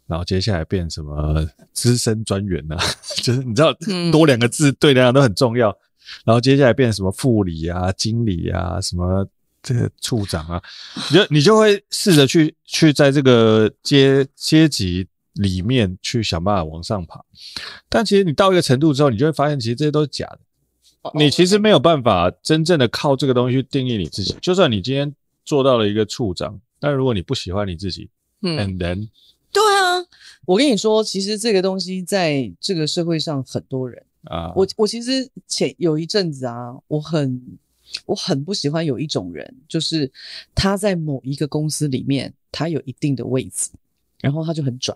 [0.08, 2.78] 然后接下来变什么资深专员啊，
[3.24, 3.76] 就是你知道
[4.12, 5.76] 多两个字对大家都很重要。
[6.24, 9.28] 然后接下来变什么副理啊、经理啊、什么
[9.66, 10.62] 这个处长啊，
[11.10, 17.20] 你就你就会试着去去在这个阶阶级里面去想办法往上爬。
[17.90, 20.40] 但其实你到一个程度之后，你就会发现其实这些都是假的。
[21.16, 24.36] 你其实没有办法真正的靠这个东西去定义你自己。
[24.40, 25.12] 就算你今天
[25.44, 28.08] 做到了一个处长，但如果你不喜欢你自己，
[28.42, 29.10] 嗯，and then
[29.52, 30.06] 对啊，
[30.46, 34.52] 我跟你说，其实这个东西在这个社会上很多人啊。
[34.56, 37.42] 我我其实前有一阵子啊，我很
[38.06, 40.12] 我很不喜欢有一种人，就是
[40.54, 43.70] 他在某一个公司里面，他有一定的位置，
[44.22, 44.94] 然后他就很拽。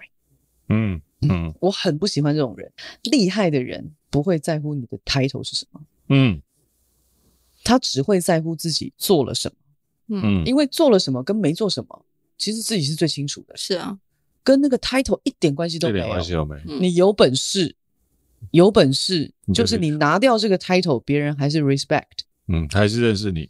[0.70, 2.72] 嗯嗯，我很不喜欢这种人。
[3.04, 6.42] 厉害的人不会在乎你的 title 是什么，嗯，
[7.64, 9.52] 他只会在乎自己做了什
[10.08, 12.06] 么，嗯，因为做了什么跟没做什么，
[12.38, 13.58] 其实自己是最清楚的。
[13.58, 14.00] 是啊。
[14.42, 16.08] 跟那个 title 一点关系都没有。
[16.08, 16.80] 关系都没有。
[16.80, 17.76] 你有本事，
[18.52, 23.50] 有本事，就是你拿掉这个 title，别人还是 respect，嗯，还是认识你。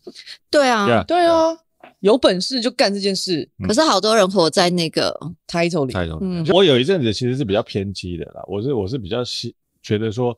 [0.52, 1.58] 对啊，对啊，
[2.02, 3.50] 有本事就干这件事。
[3.68, 5.12] 可是好多人活在那个
[5.48, 5.94] title 里。
[5.94, 6.52] title 里。
[6.52, 10.38] 我有一阵子其实是比较偏激的啦，我是我是比较希觉得说，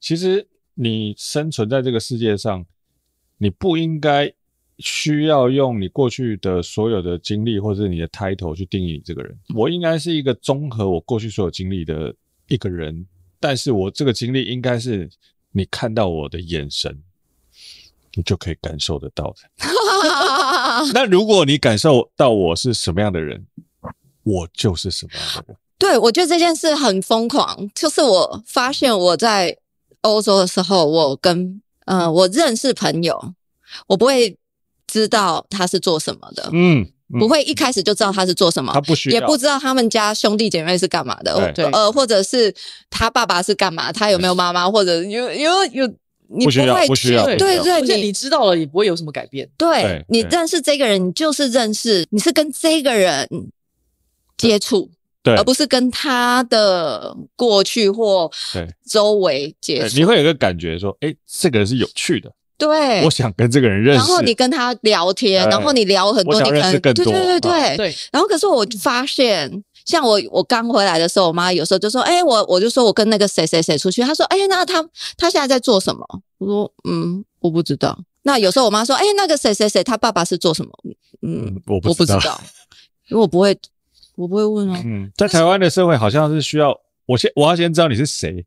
[0.00, 0.44] 其实
[0.74, 2.64] 你生存在这个世界上，
[3.36, 4.32] 你不应该。
[4.80, 9.36] 需要用你过去的所有的经历，或者是你的 title 去定义你这个人。
[9.52, 12.14] 我应该是一个综合我过去所有经历的
[12.46, 13.04] 一个人，
[13.40, 15.10] 但是我这个经历应该是
[15.50, 16.96] 你看到我的眼神，
[18.14, 19.36] 你就可以感受得到的。
[20.94, 23.46] 那如果你感受到我是什么样的人，
[24.22, 25.56] 我就是什么样的人。
[25.78, 27.70] 对，我觉得这件事很疯狂。
[27.74, 29.56] 就是我发现我在
[30.02, 33.34] 欧洲的时候，我跟呃我认识朋友，
[33.86, 34.36] 我不会。
[34.90, 36.82] 知道他是做什么的，嗯，
[37.20, 42.50] 不会一开始就知道他是做什么，他不需要，也不知道他们家兄弟姐妹是干嘛的，对，呃，或者是
[42.88, 45.94] 他爸爸是干嘛，他有没有妈妈，或者有有有，
[46.28, 53.26] 你不会不需要，对对，你你知道了也不会有什么改变，对，你认识这个人，你就是认识，你是跟这个人
[54.36, 54.90] 接触，
[55.22, 58.30] 对，而不是跟他的过去或
[58.86, 62.30] 周围接触，你会有个感觉说，哎，这个人是有趣的。
[62.58, 67.94] 对，我想跟这个人认识，然后你跟他聊天，然后你聊很多，你可能对对对对对。
[68.10, 69.48] 然后可是我发现，
[69.88, 74.82] 像我我刚回来的时候，我妈有时候就说：“哎，我我就说我跟那个谁谁谁出去。”她说：“哎，那他
[75.16, 80.70] 他现在在做什么？”我说：“嗯，我不知道。”那有时候我妈说：“哎，那个谁谁谁，他爸爸是做什么？”
[81.22, 82.40] 嗯，我不知道，
[83.08, 83.58] 因为我不会，
[84.14, 84.82] 我不会问啊。
[84.84, 88.44] 嗯，在台湾的社会，好像是需要我先我要先知道你是谁，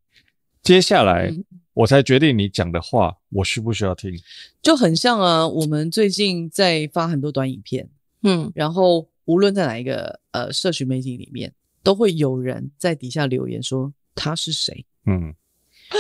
[0.62, 1.34] 接下来。
[1.74, 4.14] 我才决定你讲的话，我需不需要听？
[4.62, 7.90] 就很像啊，我们最近在发很多短影片，
[8.24, 15.34] 嗯，然后无论在哪一个呃社群媒体里面，都会有人在底下留言说他是谁，嗯，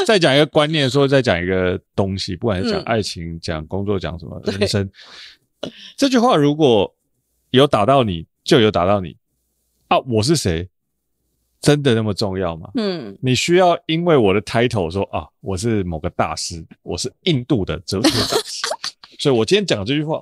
[0.06, 4.90] 再讲一个观念，说再讲一个东西，不管是讲爱情、讲、嗯、工作、讲什么人生，
[5.96, 6.94] 这句话如果
[7.52, 9.16] 有打到你，就有打到你
[9.88, 10.68] 啊，我是谁？
[11.62, 12.70] 真的那么重要吗？
[12.76, 18.62] 嗯，你需要因为我的 title 说啊，我是某个大师，我是印度的哲学大师，
[19.20, 20.22] 所以我今天讲这句话，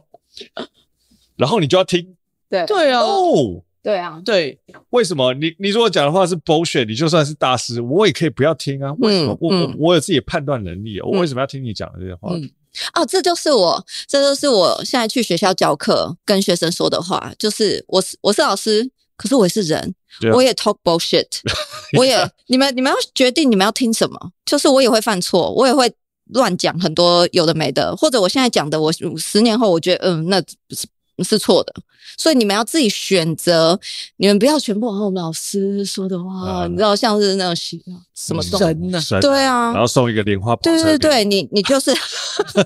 [1.36, 2.16] 然后你就要听。
[2.50, 4.60] 对对啊，哦，对啊，对。
[4.90, 5.34] 为什么？
[5.34, 8.94] 你你如果讲的话是 bullshit，你就算是大师，我也可以不要听啊。
[9.00, 9.34] 为什么？
[9.34, 12.34] 嗯、我我我有自己的判断能力啊，我为什么要听你讲的这些话？
[12.34, 12.50] 嗯，
[12.94, 18.90] 哦，这就是我，这就是我现在去学校教课跟学生说的话，就是我是我是老师。
[19.16, 19.94] 可是我也是人.
[20.34, 21.28] 我也 talk bullshit，
[21.98, 25.92] 我也你们你们要决定你们要听什么，就是我也会犯错，我也会
[26.32, 30.42] 乱讲很多有的没的，或者我现在讲的，我十年后我觉得嗯那
[31.24, 31.74] 是是错的，
[32.18, 33.80] 所以你们要自己选择，
[34.18, 37.56] 你们不要全部按我们老师说的话，嗯、你知道像是那种
[38.16, 39.00] 什么神呢？
[39.22, 41.94] 对啊，然后送一个莲花，对对对，你你就是，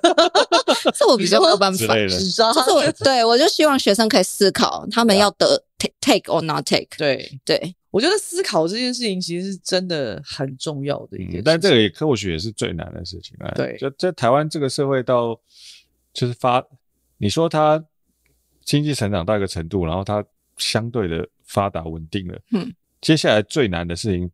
[0.95, 5.63] 这我比较没有办法，就是我对我就希望学生可以思考，他们要得。
[5.99, 6.87] Take or not take？
[6.97, 13.51] 对对，我觉得思考这件事情其实是真的很重要的一件事，但这个也或许也是最难的事情啊。
[13.53, 15.37] 对，就在台湾这个社会到
[16.13, 16.63] 就是发，
[17.17, 17.83] 你说它
[18.63, 20.23] 经济成长到一个程度，然后它
[20.57, 24.29] 相对的发达稳定了，嗯，接下来最难的事情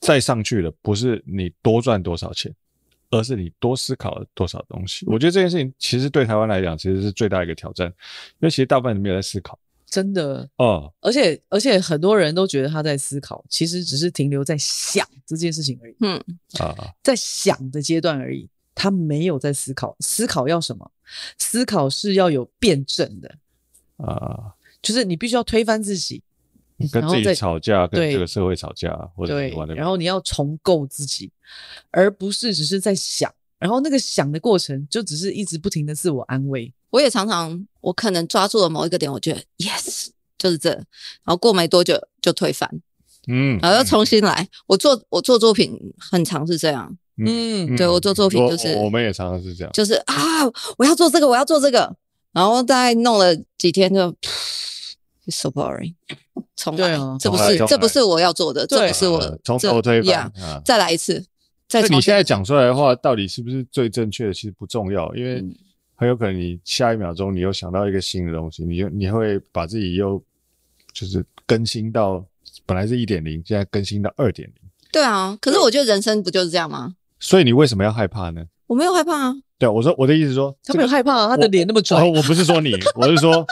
[0.00, 2.54] 再上去了，不是你多赚多少钱，
[3.10, 5.06] 而是你多思考了多少东西。
[5.06, 7.94] 我觉得这件事情其实对台湾来讲，其实是最大一个挑战，因
[8.40, 9.58] 为其实大部分人没有在思考。
[9.86, 15.96] 真的哦，而且而且很多人都觉得他在思考，其实只是停留在想这件事情而已。
[15.98, 16.16] 嗯
[16.60, 18.48] 啊，在想的阶段而已，
[18.80, 19.94] 他没有在思考。
[20.00, 20.90] 思考要什么？
[21.36, 23.34] 思考是要有辩证的
[23.98, 26.22] 啊，就是你必须要推翻自己，
[26.90, 31.30] 跟自己吵架，跟这个社会吵架，或者对，然后你要重构自己，
[31.90, 33.30] 而不是只是在想。
[33.58, 36.72] 然后那个想的过程，就只是一直不停的自我安慰。
[36.88, 42.66] 我也常常，我可能抓住了某一个点，我觉得 yes 就是这，然后过没多久就推翻，
[43.28, 44.48] 嗯，然后又重新来。
[44.66, 50.14] 我做我做作品很常是这样，嗯，对我做作品就是，我们也常常是这样，就是啊，
[50.78, 51.94] 我要做这个，我要做这个，
[52.32, 54.14] 然后大概弄了几天就
[55.28, 55.94] ，so boring，
[56.56, 60.32] 重来，这不是这不是我要做的，这不是我从头推翻，
[60.64, 61.24] 再来一次。
[61.68, 64.34] 再你现在讲出来的话，到底是不是最正确的？
[64.34, 65.44] 其实不重要，因为。
[66.00, 70.18] 很有可能你下一秒钟你又想到一个新的东西，你又你会把自己又
[70.94, 72.24] 就是更新到
[72.64, 74.70] 本来是一点零，现在更新到二点零。
[74.90, 76.94] 对啊，可是我觉得人生不就是这样吗？
[77.20, 78.42] 所以你为什么要害怕呢？
[78.66, 79.34] 我没有害怕啊。
[79.58, 82.12] 对，我说我的意思说，他没有害怕啊，他的脸那么肿。
[82.12, 83.46] 我不是说你，我是说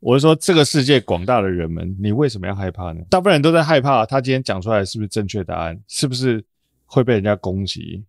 [0.00, 3.00] 我是说这个世界广大的人们，你为什么要害怕呢？
[3.08, 5.80] 大部分人都在害怕，他今天讲出来是不是正确答案？
[5.86, 6.44] 是不是
[6.86, 8.02] 会被人家攻击？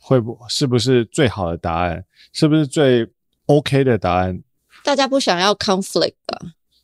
[0.00, 0.38] 会不？
[0.48, 2.04] 是不是最好的答案？
[2.32, 3.08] 是不是最
[3.46, 4.38] OK 的答案？
[4.84, 6.38] 大家不想要 conflict 吧？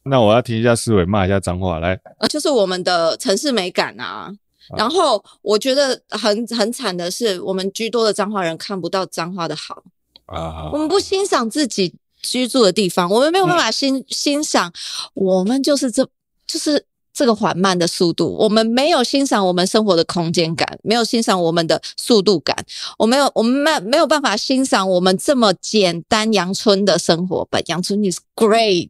[0.05, 2.01] 那我要停一下思维，骂一下脏话，来。
[2.31, 4.33] 就是我们的城市美感啊。
[4.71, 9.83] 啊然后我觉得很很惨的是，我们居多的彰化人看不到彰化的好
[10.27, 10.71] 啊。
[10.73, 14.73] 我们不欣赏自己居住的地方，我们没有办法欣、嗯、欣赏。
[15.15, 16.09] 我们就是这，
[16.47, 16.87] 就是。
[17.15, 22.57] 这个缓慢的速度，我们没有欣赏我们生活的空间感，没有欣赏我们的速度感，
[22.97, 27.47] 我没有，我们没没有办法欣赏我们这么简单阳春的生活。
[27.51, 28.89] But 阳春 is great，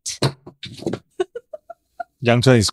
[2.21, 2.71] 阳春 is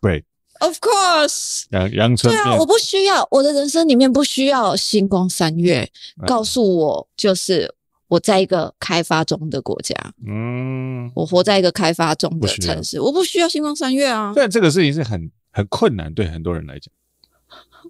[0.60, 1.64] great，of course。
[1.72, 5.90] 阳阳春，对啊，我不需要，我的人生里面不需要星光三月，
[6.28, 7.74] 告诉我就是
[8.08, 9.96] 我在一个开发中的国家，
[10.28, 14.34] 嗯，我活在一个开发中的城市，不我不需要星光三月啊。
[14.34, 16.92] 虽然这个事情是很很困难，对很多人来讲，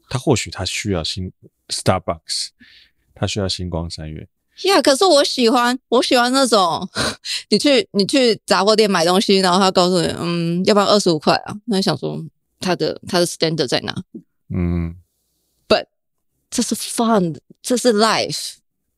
[0.09, 1.31] 他或许他需要星
[1.69, 2.49] Starbucks，
[3.15, 4.27] 他需要星光三月。
[4.63, 6.85] 呀，yeah, 可是我喜欢，我喜欢那种，
[7.49, 11.55] 你去你去杂货店买东西，然后他告诉你，嗯，要不要二十五块啊？
[11.67, 12.21] 那你想说
[12.59, 13.95] 他的他的 standard 在哪？
[14.49, 14.95] 嗯
[15.67, 15.85] ，But
[16.49, 18.55] 这是 fun，这是 life。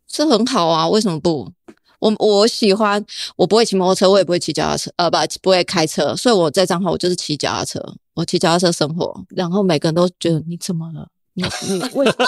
[0.08, 1.52] 这很好啊，为什么不？
[2.00, 11.08] 我我喜欢，我不会骑摩托车，我也不会骑脚踏车，呃，不，不会开车，所以我在彰化，我就是骑脚踏车，我骑脚踏车生活，然后每个人都觉得你怎么了？
[11.34, 12.26] 你你为什么？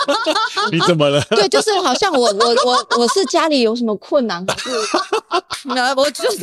[0.72, 1.22] 你怎么了？
[1.32, 4.70] 对，就是好像我我我我是家里有什么困难，可是
[5.98, 6.38] 我就是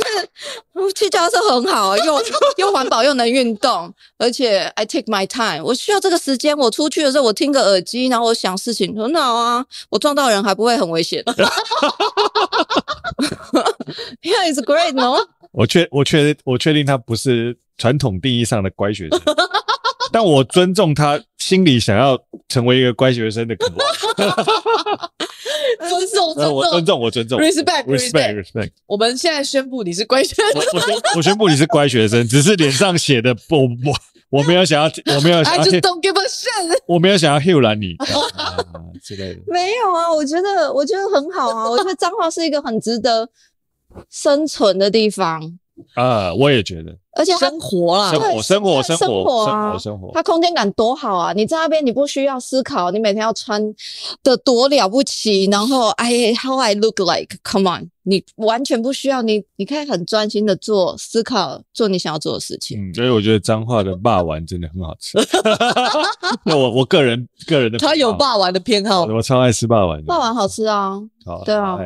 [0.95, 2.23] 骑脚踏车很好，又
[2.59, 6.57] 又环保又能运动，而且 I take my time，我需要这个时间。
[6.57, 11.25] 我出去的时候，我听个耳机，然后我想事情很好啊，我撞到人还不会很危险。
[14.23, 15.27] Yeah, it's great, no？
[15.53, 19.21] 我确我确我确定他不是传统定义上的乖学生。
[20.13, 22.19] 但我尊重他心里想要
[22.49, 23.79] 成为一个乖学生的渴望。
[25.89, 28.71] 尊重，尊重，我尊重，我尊重，respect，respect，respect。
[28.87, 30.45] 我们现在宣布你是乖学生。
[30.55, 33.93] 我宣我宣布你是乖学生，只是脸上写的不不，
[34.31, 35.63] 我没有想要，我没有想要。
[35.63, 36.79] I just don't give a shit。
[36.87, 37.97] 我没有想要 heal 了你，
[39.03, 39.41] 之类的。
[39.47, 43.29] 没有啊，我觉得我觉得很好啊，我觉得彰化是一个很值得
[44.11, 45.59] 生存的地方。
[45.95, 51.33] 啊，我也觉得，而且生活啦，生活，生活，生活，生活啊，生活，它空间感多好啊！
[51.33, 53.63] 你在那边，你不需要思考，你每天要穿
[54.23, 62.79] 的多了不起，然后哎，how I look like，come on，你完全不需要，你你可以很专心的做思考，做你想要做的事情。
[62.81, 65.19] 嗯，所以我觉得彰化的霸丸真的很好吃。
[66.45, 71.77] 那我我个人个人的，他有霸丸的偏好，我超爱吃霸丸，霸丸好吃啊，好，对啊，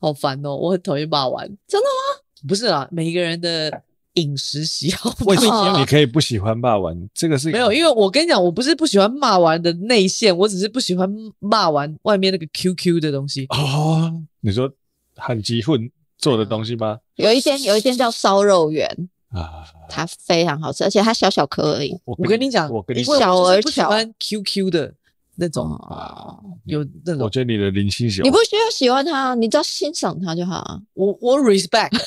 [0.00, 2.23] 好 烦哦，我很讨厌霸丸，真的吗？
[2.46, 3.82] 不是啊，每一个人的
[4.14, 7.08] 饮食喜好为什么你可以不喜欢霸丸？
[7.14, 13.46] 这个是没有，因为我跟你讲，我不是不喜欢骂完的内馅，我只是不喜欢骂完外面那个 QQ 的东西。
[13.48, 14.70] 哦，你说
[15.16, 16.98] 很鸡混做的东西吗？
[17.16, 18.86] 有一间，有一间叫烧肉圆
[19.30, 21.98] 啊，它非常好吃，而且它小小颗而已。
[22.04, 24.94] 我跟，你讲，我跟你讲，小而巧，喜欢 QQ 的。
[25.36, 30.80] 那种啊，有那种，我觉得你的林心喜，你不需要喜欢他，你只要欣赏他就好。
[30.94, 31.90] 我我 respect，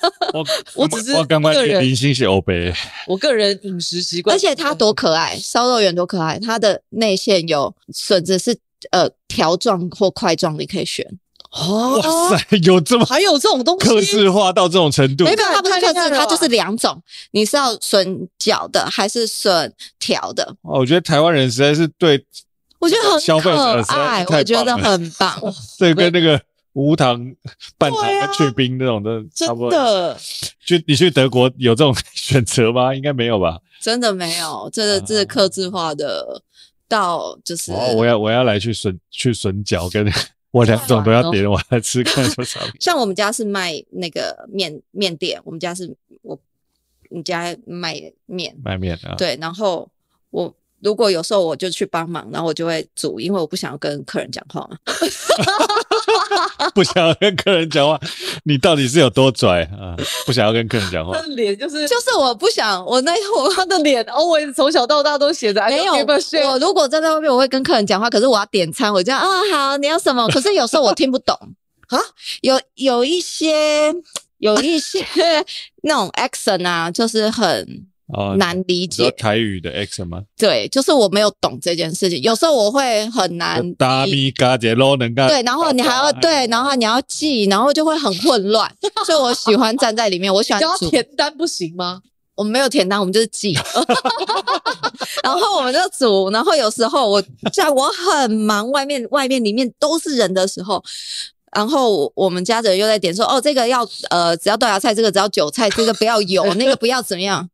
[0.34, 2.72] 我我只是我刚刚林心喜欧杯，
[3.06, 8.56] 我个人饮食习惯，而且他多可爱，烧肉圆多可爱，它的内馅有笋子是
[8.90, 11.06] 呃条状或块状，你可以选。
[11.52, 15.24] 哦，哇塞， 有这么还有这种东西，客制化到这种程度？
[15.24, 20.44] 没有，它不是客制，它就是两种，你是要笋角的还是笋条的？
[20.62, 22.24] 哦，我觉得台湾人实在是对。
[22.80, 25.38] 我觉得很可爱，我觉得很棒。
[25.78, 26.40] 这跟那个
[26.72, 27.34] 无糖
[27.76, 29.70] 半糖去冰那种的差不多。
[29.70, 30.18] 真的，
[30.64, 32.94] 就你去德国有这种 选择吗？
[32.94, 33.60] 应该没有吧？
[33.80, 36.42] 真的没有，这这是克制化的，
[36.88, 37.70] 到就是。
[37.72, 40.10] 哦，我要我要来去笋去笋饺，跟
[40.50, 42.58] 我两种都要点，我来吃看多少。
[42.80, 46.38] 像我们家是卖那个面面店，我们家是我，
[47.10, 49.14] 你家卖面卖面啊？
[49.18, 49.86] 对，然后
[50.30, 50.54] 我。
[50.82, 54.76] 如果有时候我就去帮忙，然后我就会煮，因为我不想要跟客人讲话嘛。
[56.74, 57.98] 不想要跟客人讲话，
[58.44, 59.96] 你到底是有多拽啊？
[60.26, 61.14] 不想要跟客人讲话。
[61.16, 65.94] 他的脸就是就是我不想我那我他的脸，always 从小到大都写着没有。
[65.94, 70.26] 我如果站在外面，我会跟客人讲话，可是我要点餐，我就啊、哦、好，你要什么？
[70.28, 71.36] 可是有时候我听不懂
[71.88, 71.98] 啊，
[72.42, 73.92] 有有一些
[74.38, 75.04] 有一些
[75.82, 77.86] 那种 accent 啊，就是很。
[78.12, 80.22] 哦，难理解台语的 X 吗？
[80.36, 83.74] 对，就是我没有懂这件事情，有时候我会很难。
[83.74, 85.28] 大咪嘎能干。
[85.28, 88.70] 对，然后你还要对，然后你要记，然后就会很混乱。
[89.06, 90.76] 所以我喜欢站在里面，我喜欢要。
[90.90, 92.00] 填单不行吗？
[92.34, 93.52] 我们没有填单，我们就是记。
[95.22, 100.82] 然后我们就煮，然后有时候我在我很忙，外面外面里面都是人的时候，
[101.54, 107.48] 然后我们家的人又在点说，哦，这个要呃，只要豆芽菜，这个只要韭菜，这个不要油，那个不要怎么样。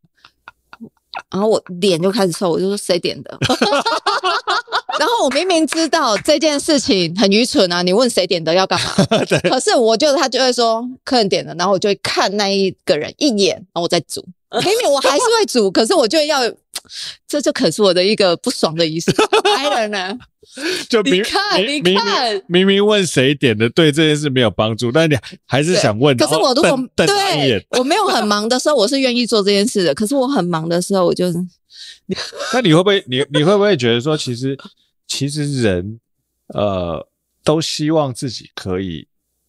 [1.31, 3.39] 然后我脸就开始臭，我就说谁点的？
[4.99, 7.83] 然后我明明知道这件事情很愚蠢啊！
[7.83, 9.07] 你问谁点的要干嘛？
[9.51, 14.25] 可是我就他就会说客人点的，然后我就会看那一个人一眼，然后我再煮。
[14.53, 16.41] 明明我还是会煮，可是我就要，
[17.27, 19.11] 这就可是我的一个不爽的仪式。
[19.11, 20.19] I don't know。
[20.89, 26.17] 就明你看，明你看，明明问谁点的，对这件事没有帮助，但你还是想问。
[26.17, 29.95] 可是我如果对， 我没有很忙的时候，我是愿意做这件事的。
[29.95, 31.39] 可是我很忙的时候，我就是。
[32.55, 34.57] 那你会不会，你你会不会觉得说，其实
[35.09, 36.01] 其实人
[36.55, 37.07] 呃
[37.43, 39.07] 都希望自己可以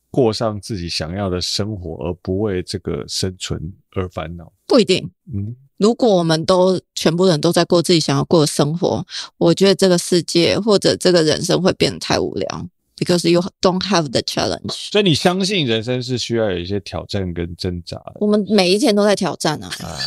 [0.09, 4.51] 过上自己想要的生活，而不为这个生存而烦恼？
[4.67, 5.09] 不一定。
[5.33, 9.05] 嗯，如果我们都全部人都在过自己想要过的生活，
[9.37, 12.67] 我觉得这个世界或者这个人生会变得太无聊。
[12.97, 14.71] Because you don't have the challenge。
[14.71, 18.13] 所以你相信人生是需要有一些挑战跟挣扎的。
[18.15, 19.69] 我们每一天都在挑战啊！
[19.83, 19.97] 啊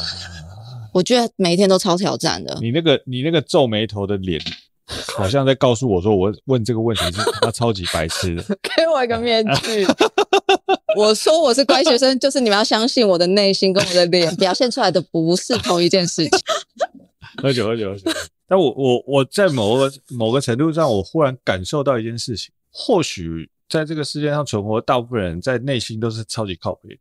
[0.93, 2.59] 我觉得每一天都超挑战的。
[2.61, 4.43] 你那个你那个皱眉头的脸，
[5.17, 8.43] 好像在告诉我说，我问这个问题是他超级白痴的。
[8.77, 9.87] 给我一个面具。
[10.97, 16.39] 我说我是乖学生，就是你们要相信我的内心跟我的脸表现出来的不是同一件事情。
[17.41, 18.11] 喝酒喝酒喝酒。
[18.47, 22.53] 但我我我在某个某个程度上，我忽然感受到一件事情。
[22.73, 26.99] 或许在这个世界上存活，大部分人在内心都是超级靠北，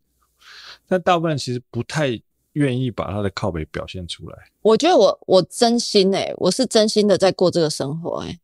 [0.87, 2.19] 但大部分人其实不太
[2.53, 4.37] 愿意把他的靠北表现出来。
[4.61, 8.39] 我觉得我我真心诶、欸，我是真心的在过这个生活诶、欸。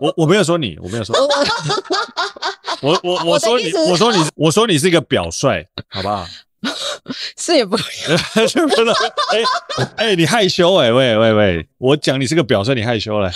[0.00, 6.26] 我我没有说你，我没有说 你，我我我说你，我说你，我说你是一个表率，好不好？
[7.38, 8.06] 是也不可以，
[8.74, 8.94] 不能。
[8.94, 9.42] 哎
[9.96, 13.30] 哎，你害羞哎、欸，喂喂喂，我讲你是个表率，你害羞了。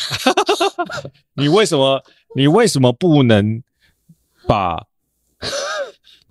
[1.35, 2.03] 你为什么？
[2.37, 3.63] 你为什么不能
[4.47, 4.85] 把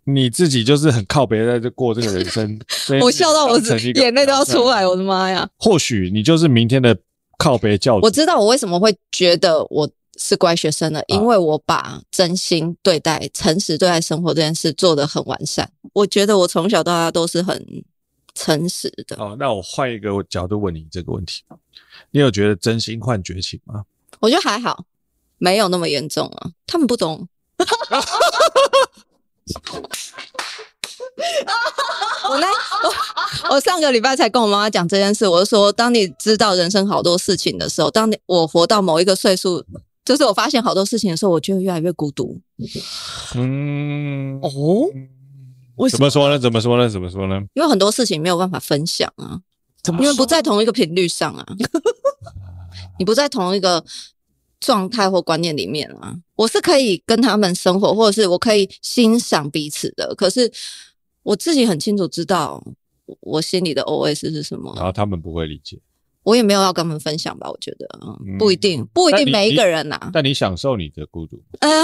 [0.04, 2.60] 你自己就是很靠别人在这过这个人生？
[3.02, 3.58] 我笑到我
[3.96, 5.48] 眼泪都要出来，我的妈呀！
[5.58, 6.96] 或许你就是明天的
[7.38, 8.06] 靠北教主。
[8.06, 9.90] 我知道我为什么会觉得我
[10.20, 15.72] 是乖学生的，因为我把真心对待、诚实对待生活这件事做得很完善。
[15.94, 17.84] 我觉得我从小到大都是很
[18.36, 19.16] 诚实的。
[19.18, 21.44] 哦，那我换一个角度问你这个问题：
[22.12, 23.84] 你有觉得真心换绝情吗？
[24.22, 24.86] 我觉得还好。
[25.40, 27.28] 没有那么严重啊，他们不懂。
[32.30, 32.48] 我呢，
[33.50, 39.66] 我我上个礼拜才跟我妈妈讲这件事，我就说，当你知道人生好多事情的时候，当你我活到某一个岁数，
[40.06, 42.40] 就是我发现好多事情的时候，我就会越来越孤独。
[43.36, 44.90] 嗯，哦，
[45.76, 45.98] 为什么？
[45.98, 46.40] 怎么说呢？
[46.40, 46.90] 怎么说呢？
[46.90, 47.42] 怎么说呢？
[47.54, 49.42] 因为很多事情没有办法分享啊，
[49.82, 50.06] 怎么说？
[50.06, 51.46] 因为不在同一个频率上啊，
[53.00, 53.84] 你不在同一个。
[54.66, 60.16] 状态或观念里面啊，我是可以跟他们生活，或者是我可以欣赏彼此的。
[60.16, 60.50] 可是
[61.22, 62.66] 我自己很清楚知道
[63.20, 65.78] 我心里的 OS 是什么，然后他们不会理解，
[66.24, 67.50] 我也没有要跟他们分享吧。
[67.50, 70.10] 我觉得，嗯，不一定，不一定每一个人呐、啊。
[70.14, 71.38] 但你享受你的孤独？
[71.60, 71.84] 啊、呃，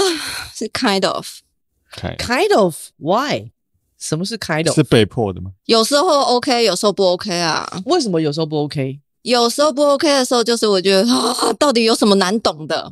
[0.54, 3.50] 是 kind of，kind kind of why？
[3.98, 4.74] 什么是 kind of？
[4.74, 5.50] 是被迫的吗？
[5.66, 7.68] 有时候 OK，有时候不 OK 啊？
[7.84, 8.98] 为什么有时候不 OK？
[9.22, 12.90] 有时候不 OK 的时候，就是我觉得啊，到底有什么难懂的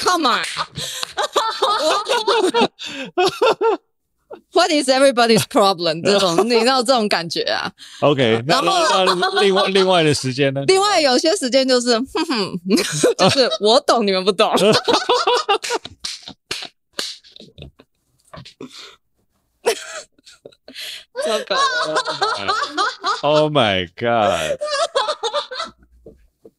[0.00, 0.30] ？Come
[4.30, 6.02] on，What is everybody's problem？
[6.04, 7.70] 这种 你知道这种感觉啊
[8.00, 8.64] ？OK，然后
[9.16, 10.62] 那另 外另外的时间呢？
[10.66, 12.52] 另外有些时间就是，哼哼，
[13.18, 14.52] 就是我懂你们不懂。
[21.24, 21.56] 糟糕
[23.22, 24.58] ！Oh my god！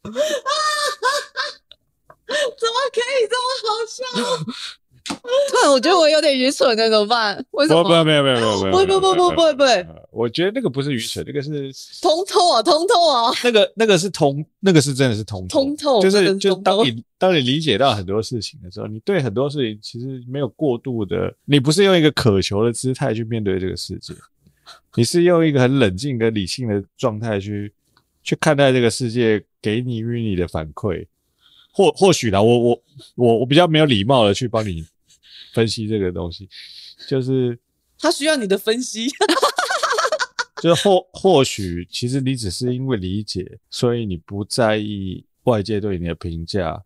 [0.03, 0.11] 怎
[2.67, 4.03] 么可以这么好笑？
[5.49, 7.43] 突然我觉得我有点愚蠢，那怎么办？
[7.51, 7.83] 为什么？
[7.83, 9.63] 不不没有没有没有没有不不不不不不，
[10.11, 13.31] 我觉得那个不是愚蠢，那个是通透啊通透啊！
[13.43, 24.13] 那个那个是通，那个是真的是通通透，就是就当你当你理解到很多事情的时候，你对很多事情其实没有过度的，你不是用一个渴求的姿态去面对这个世界。
[24.95, 27.71] 你是用一个很冷静跟理性的状态去
[28.23, 31.05] 去看待这个世界，给你与你的反馈，
[31.71, 32.81] 或或许啦，我我
[33.15, 34.83] 我我比较没有礼貌的去帮你
[35.59, 36.47] 分析这个东西，
[37.07, 37.59] 就是
[37.99, 39.07] 他需要你的分析，
[40.63, 46.83] 就是或或许其实你只是因为理解，所以你不在意外界对你的评价，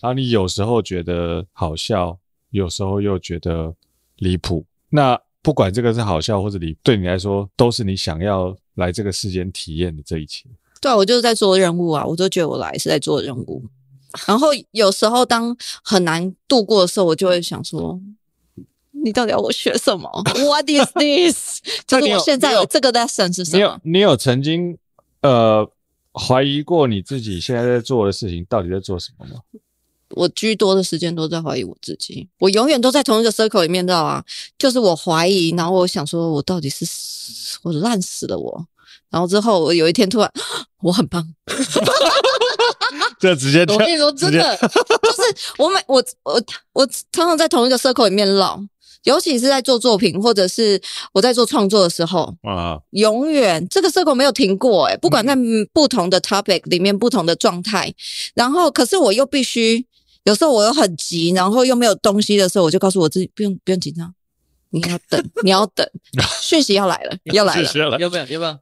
[0.00, 2.18] 然后你有时候觉得好笑，
[2.50, 3.74] 有时候又觉得
[4.16, 5.20] 离谱，那。
[5.44, 10.48] 不管这个是好笑或者你对你来说都是你想要来这个世间体验的这一切。
[10.80, 13.62] 对啊，我就是在做任务啊，我都觉得我来是在做任务。
[14.26, 17.98] 然后有时候当很难度过的时候，我就会想说：
[18.90, 21.58] 你到底要我学什么？What is this？
[21.86, 23.58] 就是我现在有这个 lesson 是什么？
[23.58, 24.76] 你有你有曾经
[25.22, 25.68] 呃
[26.12, 29.40] 怀疑过你自己现在在做的事情到底在做什么吗？
[30.10, 34.24] 我居多的时间都在怀疑我自己，我永远都在同一个 circle 里面，知道啊，
[34.56, 36.86] 就是我怀疑，然后我想说，我到底是
[37.62, 38.64] 我烂死了我，
[39.10, 40.32] 然后之后我有一天突然，
[40.82, 41.26] 我很棒，
[43.18, 48.60] 这直接，我跟你说真的，就是我每我我我常常在同一个 circle 里面绕，
[49.04, 50.80] 尤其是在做作品或者是
[51.12, 55.36] 我在做创作的时候啊，永远这个 circle 没有停过，诶，不管在
[55.72, 57.92] 不同的 topic 里面不同的状态，
[58.34, 59.86] 然后可是我又必须。
[60.24, 64.10] 有时候我又很急，然后又没有东西的时候，我就告诉我自己不用不用紧张，
[64.70, 65.86] 你要等，你要等，
[66.40, 67.60] 讯息要来了， 要来了，
[67.98, 68.24] 要不要？
[68.24, 68.58] 要不要？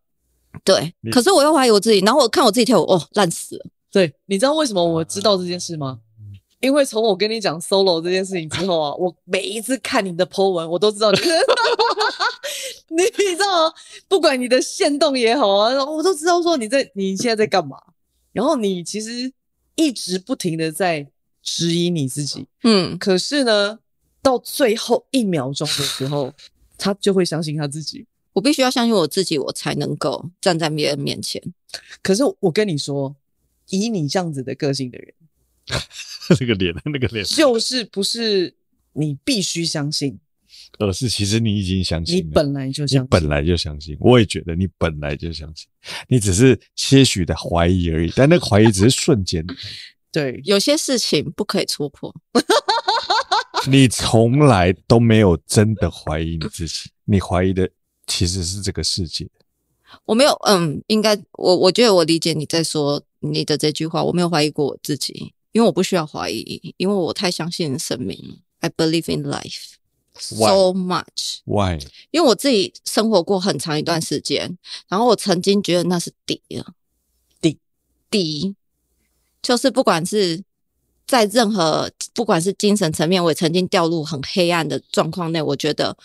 [0.64, 3.64] 对，可是我又怀疑我自己，然后我看我自己跳舞，哦，烂死了。
[3.92, 6.00] 对，你知道为什么我知道这件事吗？
[6.60, 11.18] 因为从我跟你讲 solo 这件事情之后啊，我每一次看你的 po 文，我都知道你，
[12.96, 13.74] 你知道吗？
[14.08, 17.76] 不管你的线动也好啊，我都知道说你在你现在在干嘛。
[18.32, 19.30] 然后你其实
[19.74, 21.06] 一直不停的在
[21.42, 23.78] 质疑你自己，嗯，可是呢，
[24.22, 26.32] 到最后一秒钟的时候，
[26.78, 28.06] 他就会相信他自己。
[28.32, 31.42] 我必须要相信我自己，我才能够站在别人面前。
[32.02, 33.14] 可是我跟你说，
[33.72, 35.12] 以你这样子的个性的人，
[36.40, 38.54] 那个脸， 那个脸，就是不是
[38.92, 40.20] 你必须相信，
[40.78, 43.96] 而是其实你已经相信，你本来就相信，你本来就相信。
[43.98, 45.66] 我也觉得你本来就相信，
[46.06, 49.44] 你只是些许的怀疑而已，但那个怀疑只是瞬间。
[50.12, 52.14] 对，有些事情不可以戳破。
[53.68, 57.68] 你从来都没有真的怀疑你自己，你怀疑的。
[58.04, 59.26] 其实是这个世界，
[60.04, 69.74] 我没有，嗯，应该我我觉得我理解你在说你的这句话，我没有怀疑过我自己，因为我不需要怀疑，因为我太相信生命，I believe in life
[70.18, 71.38] so much.
[71.44, 71.78] Why?
[72.10, 74.58] 因为我自己生活过很长一段时间，
[74.88, 76.74] 然后我曾经觉得那是底了，
[77.40, 77.58] 底
[78.10, 78.54] 底，
[79.40, 80.42] 就是不管是
[81.06, 85.96] 在任何，不管是精神层面，我也曾经掉入很黑暗的状况内，我觉得。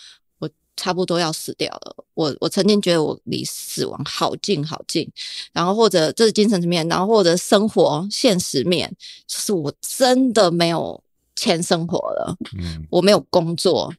[0.77, 5.09] 差不多要死掉了，我我曾经觉得我离死亡好近好近，
[5.51, 8.89] 然后或者这是精神层面，然后或者生活现实面，
[9.27, 11.03] 就是我真的没有
[11.35, 13.93] 钱生活了，嗯，我没有工作，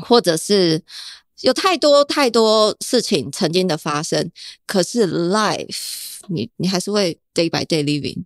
[0.00, 0.80] 或者是
[1.40, 4.30] 有太多太多事情曾经的发生，
[4.64, 8.24] 可是 life 你你还是会 day by day living，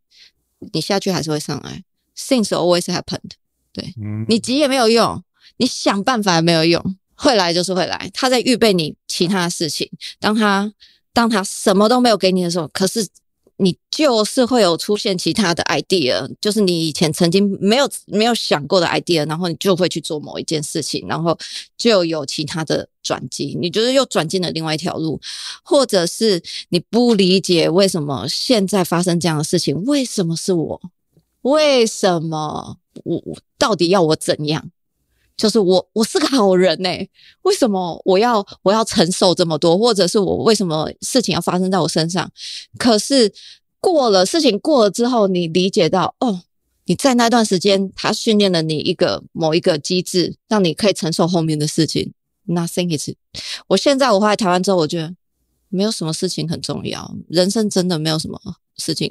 [0.72, 1.82] 你下去还是会上来
[2.16, 3.32] ，things always happened，
[3.72, 5.24] 对，嗯，你急也没有用，
[5.56, 6.96] 你想办法也没有用。
[7.22, 9.86] 会来就是会来，他在预备你其他的事情。
[10.18, 10.72] 当他
[11.12, 13.06] 当他什么都没有给你的时候，可是
[13.56, 21.38] 你就是会有出现其他的 idea，就是你以前曾经没有没有想过的 idea，然后你就会去做某一件事情，然后
[21.76, 25.20] 就有其他的转机，你就是又转进了另外一条路，
[25.62, 30.80] 或者是你不理解为什么现在发生这样的事情，为什么是我？
[31.42, 34.70] 为什么我我到底要我怎样？
[35.40, 36.90] 就是我，我是个好人呢、
[37.44, 39.78] 为什么我要我要承受这么多？
[39.78, 42.30] 或者是我为什么事情要发生在我身上？
[42.76, 43.32] 可是
[43.80, 46.42] 过了事情过了之后，你理解到哦，
[46.84, 52.12] 你在那段时间，他训练了你一个某一个机制，让你可以承受后面的事情。
[52.46, 53.14] Nothing is。
[53.68, 55.14] 我现在我回来台湾之后，我觉得
[55.70, 58.38] 没有什么事情很重要，人生真的没有什么
[58.76, 59.10] 事情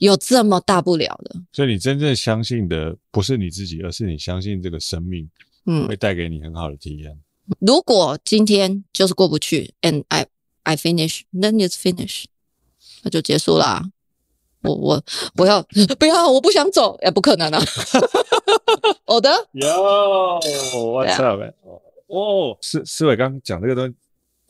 [0.00, 1.36] 有这么大不了的。
[1.52, 5.28] 所以你真正相信的不是你自己，而是你相信这个生命。
[5.66, 7.18] 嗯，会带给你很好的体验。
[7.58, 10.26] 如果今天就是过不去，and I
[10.62, 12.24] I finish, then it's finish，
[13.02, 13.90] 那就结束啦。
[14.62, 15.02] 我我
[15.34, 15.62] 不要
[15.98, 16.30] 不要？
[16.30, 17.60] 我不想走，也不可能啊。
[19.04, 19.30] 好的。
[19.52, 21.42] Yo，what's up？
[22.06, 23.94] 哦，思思伟刚刚讲这个东西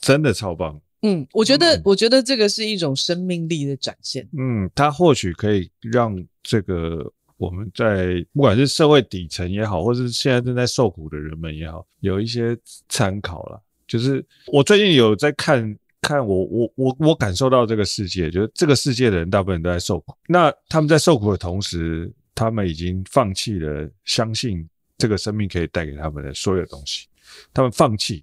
[0.01, 0.81] 真的超棒。
[1.03, 4.29] 嗯，我觉得、嗯、我觉得这个是一种生命力的展现。
[4.37, 7.13] 嗯，它或许可以让这个。
[7.41, 12.55] 我们在不管是社会底层也好，或是现在正在受苦的人们也好，有一些
[12.87, 13.59] 参考了。
[13.89, 20.15] 就是我最近有在看看我我我我感受到这个世界，就是这个世界的人大部分都在受苦。
[20.29, 24.69] 那他们在受苦的同时，他们已经放弃了相信
[24.99, 27.07] 这个生命可以带给他们的所有东西。
[27.55, 28.23] 他们放弃，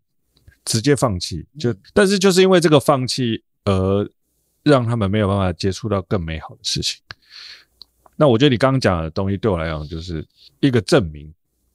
[0.64, 1.44] 直接放弃。
[1.60, 4.08] 就但是就是因为这个放弃，而
[4.62, 7.02] 让他们没有办法接触到更美好的事情。
[8.20, 10.26] 那我觉得你刚刚讲的东西对我来讲就是
[10.60, 11.32] 一个证明，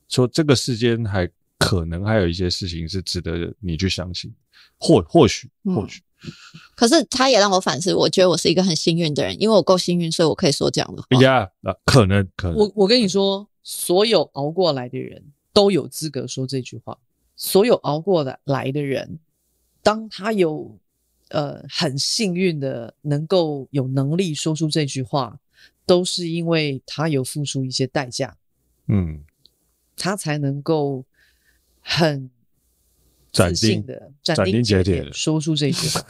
[0.08, 1.26] 说这个世间还
[1.56, 4.34] 可能还有一些事情是值得你去相信，
[4.76, 6.32] 或或许或许、嗯。
[6.74, 11.22] 可是他也让我反思，我觉得我是一个很幸运的人，因为我够幸运，所以我可以说这样的话。
[11.22, 12.56] 呀，那可能可能。
[12.56, 15.22] 我我跟你说，所有熬过来的人
[15.52, 16.98] 都有资格说这句话。
[17.36, 19.20] 所有熬过的来的人，
[19.80, 20.76] 当他有
[21.30, 25.38] 呃很幸运的能够有能力说出这句话。
[25.84, 28.36] 都是因为他有付出一些代价，
[28.86, 29.24] 嗯，
[29.96, 31.04] 他才能够
[31.80, 32.30] 很
[33.32, 36.06] 自信的斩钉截铁的说出这句话。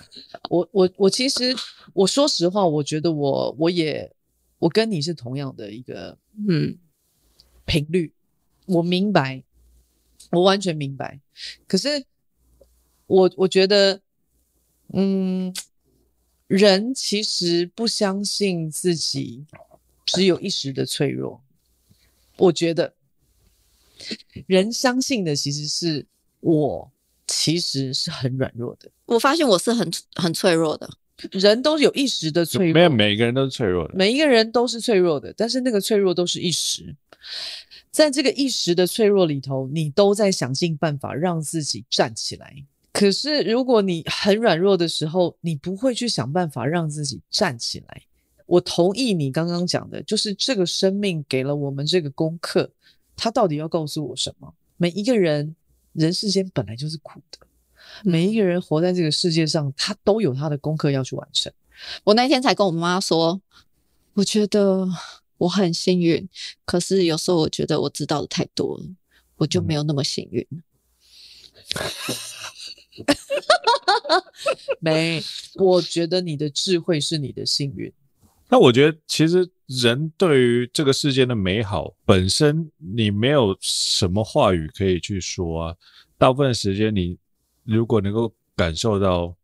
[0.50, 1.54] 我我我其实
[1.94, 4.14] 我说实话，我觉得我我也
[4.58, 6.18] 我跟你是同样的一个
[6.48, 6.76] 嗯
[7.64, 8.12] 频率，
[8.66, 9.42] 我明白，
[10.30, 11.20] 我完全明白。
[11.66, 12.04] 可是
[13.06, 14.00] 我我觉得，
[14.92, 15.54] 嗯。
[16.52, 19.46] 人其实不相信自己
[20.04, 21.42] 只有一时的脆弱，
[22.36, 22.92] 我觉得
[24.46, 26.04] 人相信的其实是
[26.40, 26.92] 我，
[27.26, 28.90] 其实是很软弱的。
[29.06, 30.88] 我发现我是很很脆弱的。
[31.30, 36.94] 人都有一时的脆弱，没有每个人都是脆弱的，每一个人都是脆弱的，但是那个脆弱都是一时。
[37.90, 42.54] 在这个一时的脆弱里头，你都在想尽办法让自己站起来。
[43.02, 48.02] 可是如果你很软弱的时候，你不会去想办法让自己站起来。
[48.46, 52.70] 我同意你刚刚讲的，就是这个生命给了我们这个功课，
[53.16, 54.54] 它到底要告诉我什么？
[54.76, 55.56] 每一个人，
[55.94, 57.44] 人世间本来就是苦的，
[58.04, 61.52] 每一个人活在这个世界上，他都有他的功课要去完成。
[62.04, 63.42] 我那天才跟我妈说，
[64.14, 64.88] 我觉得。
[65.38, 66.28] 我很幸运，
[66.64, 68.84] 可是有时候我觉得我知道的太多了，
[69.38, 70.46] 我就没有那么幸运。
[74.80, 75.22] 没，
[75.54, 77.92] 我觉得你的智慧是你的幸运。
[78.48, 85.76] 那我觉得，其实人对于这个世界的美好本身，你没有什么话语可以去说啊。
[86.18, 87.16] 大部分时间，你
[87.64, 89.34] 如果能够感受到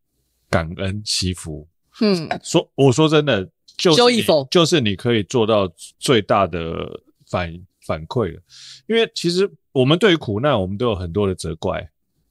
[0.51, 1.67] 感恩惜福，
[2.01, 3.49] 嗯，说我说真的。
[3.79, 8.43] 就是就是你可以做到最大的反反馈了，
[8.89, 11.81] 因为其实我们对于苦难，我们都有很多的责怪；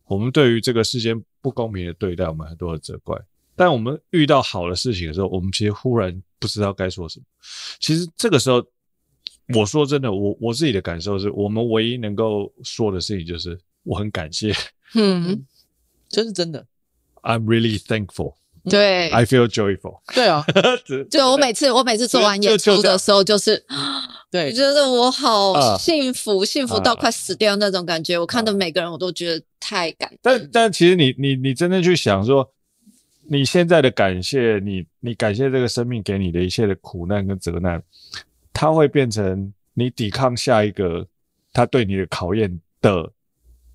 [0.07, 3.19] 我们对于这个世间不公平的对待，我们很多的责怪。
[3.55, 7.25] 但我们遇到好的事情的时候，我们其实忽然不知道该说什么。
[7.79, 8.63] 其实这个时候，
[9.55, 14.53] 我说真的，我我自己的感受是，我们唯一能够说的事情就是我很感谢，
[14.93, 15.43] 嗯，
[16.07, 16.65] 这是真的。
[17.23, 18.35] I'm really thankful.
[18.69, 20.01] 对，I feel joyful。
[20.13, 20.45] 对 啊，
[21.09, 23.65] 就我每次我每次做完演出的时候，就是
[24.29, 28.17] 对，觉得我好幸福，幸福到快死掉那种感觉。
[28.19, 30.19] 我看到每个人，我都觉得太感动。
[30.21, 32.49] 但但其实你你你真正去想说，
[33.23, 37.81] 你现在的感谢，你你感谢这个生命给你的一切的苦难跟责难，
[38.51, 41.07] 它会变成你抵抗下一个
[41.53, 43.11] 他对你的考验的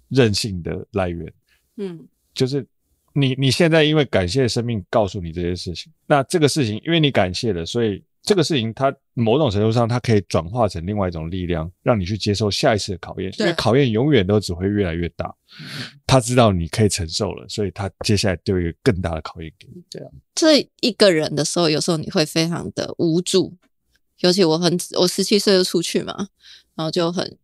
[0.09, 1.33] 韧性的来源。
[1.77, 2.67] 嗯，就是。
[3.15, 13.33] 你你现在因为感谢生命告诉你这些事情，那这个事情因为你感谢了，所以这个事情它某种程度上它可以转化成另外一种力量，让你去接受下一次的考验。
[13.39, 15.35] 因为考验永远都只会越来越大。
[16.07, 19.83] 他知道你可以承受了，所以他接下来就有一个更大的考验给你。
[19.91, 23.57] 对啊，这一个人的时候，有时候你会非常的无助，
[24.21, 26.29] 尤其我很我十七岁就出去嘛，
[26.75, 27.39] 然后就很。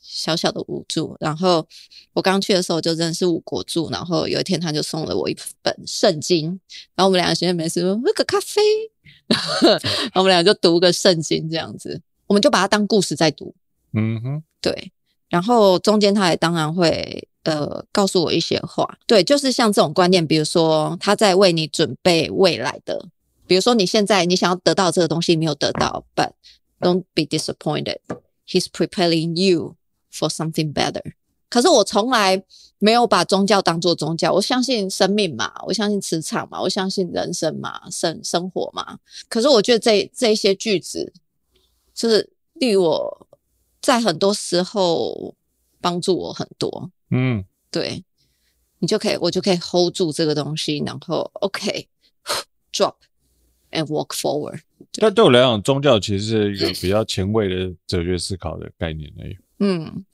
[0.00, 1.66] 小小的无助，然后
[2.12, 6.60] 我刚去的时候就认识吴国柱，然后有一天他就送了我一本圣经，
[6.94, 8.60] 然后我们两个闲着没事说喝个咖啡，
[10.14, 13.54] 我们俩就读个圣经这样子，我们就把它当故事在读，
[13.92, 14.92] 嗯哼，对，
[15.28, 23.08] 然后中间他也当然会呃告诉我一些话，对，就是像这种观念，比如说他在为你准备未来的，
[23.46, 26.30] 比如说你现在你想要得到这个东西没有得到，but
[26.80, 29.76] don't be disappointed，he's preparing you。
[30.16, 31.02] For something better，
[31.54, 32.42] 可是我从来
[32.80, 34.32] 没有把宗教当做宗教。
[34.32, 38.98] 我相信生命嘛，我相信磁场嘛，我相信人生嘛，生生活嘛。
[39.28, 41.12] 可是我觉得这这些句子，
[41.94, 43.28] 就是令我
[43.80, 45.32] 在很多时候
[45.80, 46.90] 帮助我很多。
[47.12, 48.02] 嗯，对，
[48.80, 52.96] 你就可以，我就可以 hold 住这个东西，然后 OK，drop
[53.70, 54.58] and walk forward。
[54.94, 59.36] 但对我来讲，宗教其实是一个比较前卫的哲学思考的概念而已。
[59.60, 60.04] 嗯，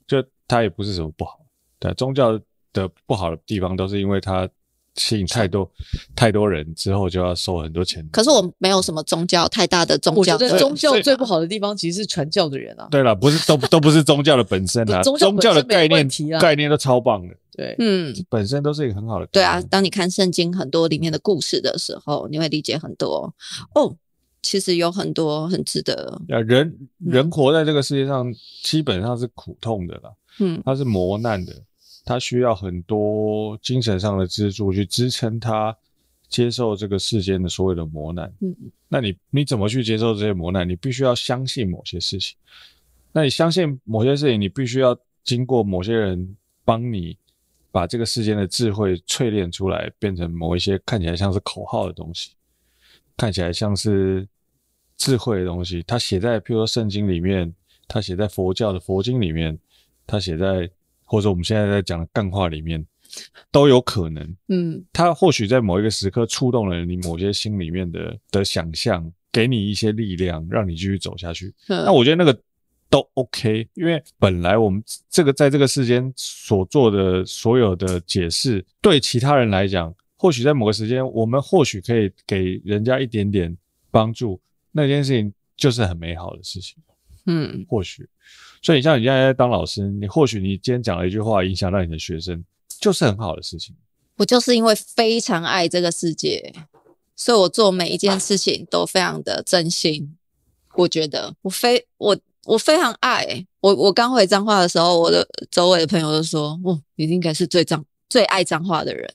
[0.51, 1.39] 它也不是什么不好，
[1.79, 2.37] 对，宗教
[2.73, 4.47] 的不好的地方都是因为它
[4.95, 5.71] 吸引太多
[6.13, 8.05] 太多人之后就要收很多钱。
[8.11, 12.89] 可是我没有什么宗教太大的宗教，我觉得宗教最不好的地方其实是传教的人啊。
[12.91, 16.05] 对了，不是都都不是宗教的本身啊，宗教的概念
[16.37, 17.33] 概念都超棒的。
[17.53, 19.25] 对，嗯，本身都是一个很好的。
[19.27, 23.33] 对啊，当你看圣经很多里面的故事的时候，你会理解很多
[23.73, 23.95] 哦。
[24.41, 26.21] 其实有很多很值得。
[26.27, 28.33] 人人活在这个世界上，
[28.63, 30.11] 基本上是苦痛的啦。
[30.39, 31.53] 嗯，他是磨难的，
[32.05, 35.75] 他需要很多精神上的支柱去支撑他
[36.27, 38.33] 接受这个世间的所有的磨难。
[38.39, 38.55] 嗯，
[38.87, 40.67] 那你你怎么去接受这些磨难？
[40.67, 42.35] 你必须要相信某些事情。
[43.11, 47.17] 那你相信某些事情，你必须要经过某些人帮你
[47.71, 52.31] 把这个世间的智慧淬炼出来，变成某一些看起来像是口号的东西。
[53.21, 54.27] 看起来像是
[54.97, 57.53] 智慧的东西，它写在譬如说圣经里面，
[57.87, 59.55] 它写在佛教的佛经里面，
[60.07, 60.67] 它写在
[61.03, 62.83] 或者我们现在在讲的干话里面，
[63.51, 64.35] 都有可能。
[64.47, 71.53] 嗯，它或许在某一个时刻触动了你某些心里面的的想象，给你一些力量，让你继续走下去。
[71.67, 72.35] 嗯，那我觉得那个
[72.89, 79.93] 都 OK，因为本来我们这个在这个世间所做的所有的解释，对其他人来讲。
[80.21, 83.57] 或许在某个时间，我们或许可以给人家一点点
[83.89, 84.39] 帮助，
[84.71, 86.77] 那件事情就是很美好的事情。
[87.25, 88.07] 嗯，或许，
[88.61, 92.45] 所以你像你现在在当老师，你或许你今天讲了一句话，影响到你的学生，
[92.79, 93.75] 就是很好的事情。
[94.17, 96.53] 我就是因为非常爱这个世界，
[97.15, 100.15] 所以我做每一件事情都非常的真心。
[100.75, 102.15] 我觉得我非我
[102.45, 103.73] 我非常爱我。
[103.73, 109.11] 我刚回彰化的时候，我的周围的朋友都说：“哦，你应该是最彰最爱彰化的人。”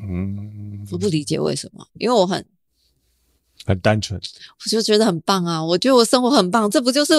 [0.00, 2.44] 嗯，我不理解为什么，因为我很。
[3.66, 5.62] 很单纯，我就觉得很棒啊！
[5.62, 7.12] 我觉得我生活很棒，这不就是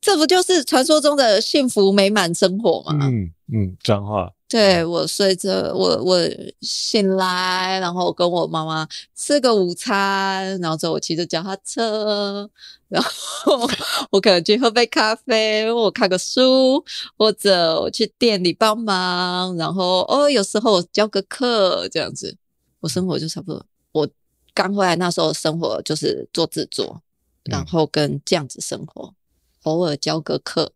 [0.00, 3.08] 这不就是传说中的幸福美满生活吗？
[3.08, 4.30] 嗯嗯，彰化。
[4.48, 6.20] 对，我睡着，我我
[6.60, 12.48] 醒来，然后跟我妈妈吃个午餐，然后之后我骑着脚踏车，
[12.88, 13.68] 然后
[14.10, 16.84] 我可能去喝杯咖啡，我看个书，
[17.18, 22.36] 或者我去店里帮忙，然后哦，有时候我教个课，这样子，
[22.80, 23.66] 我生活就差不多。
[23.92, 24.08] 我。
[24.54, 27.02] 刚回来那时候生活就是做制作，
[27.44, 29.14] 然后跟这样子生活，嗯、
[29.64, 30.72] 偶尔教个课，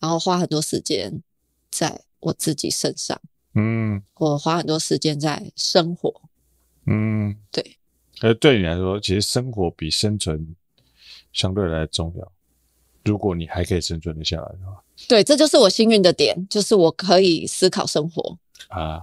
[0.00, 1.22] 然后花很多时间
[1.70, 3.20] 在我自己身上。
[3.54, 6.22] 嗯，我花很多时间在生活。
[6.86, 7.76] 嗯，对。
[8.20, 10.54] 呃，对你来说，其实生活比生存
[11.32, 12.32] 相对来重要。
[13.04, 19.00] 如果你还可以生存得下来的话，对，这就是我幸运的点，就是我可以思考生活啊。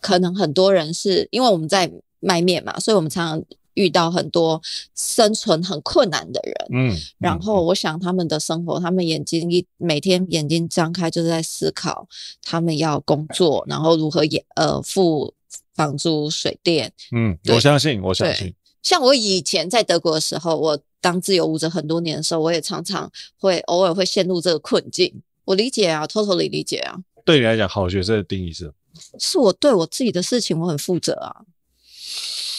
[0.00, 1.90] 可能很多人是因为我们在。
[2.22, 4.60] 卖面嘛，所以我们常常遇到很多
[4.94, 6.54] 生存很困难的人。
[6.72, 12.06] 嗯，然后我想他们的生活，他们眼睛一每天眼睛张开就是在思考，
[12.42, 15.32] 他们要工作，然后如何也呃付
[15.74, 16.92] 房租、水电。
[17.12, 18.54] 嗯，我相信，我相信。
[18.82, 25.12] 像我以前在德国的时候，我当自由舞者很多年的时候，我也常常会偶尔会陷入这个困境。
[25.44, 26.96] 我理解啊，totally 理解啊。
[27.24, 28.72] 对你来讲，好学生的定义是？
[29.18, 31.36] 是我对我自己的事情我很负责啊。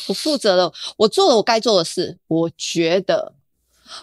[0.08, 2.18] 我负责了，我做了我该做的事。
[2.28, 3.34] 我觉得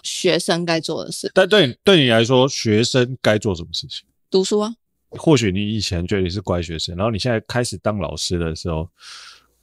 [0.03, 4.03] 学生该做的事，但对对你来说，学生该做什么事情？
[4.29, 4.75] 读书啊。
[5.11, 8.87] 或许你以前觉得你是乖学生，然后你现在开始当老师的时候，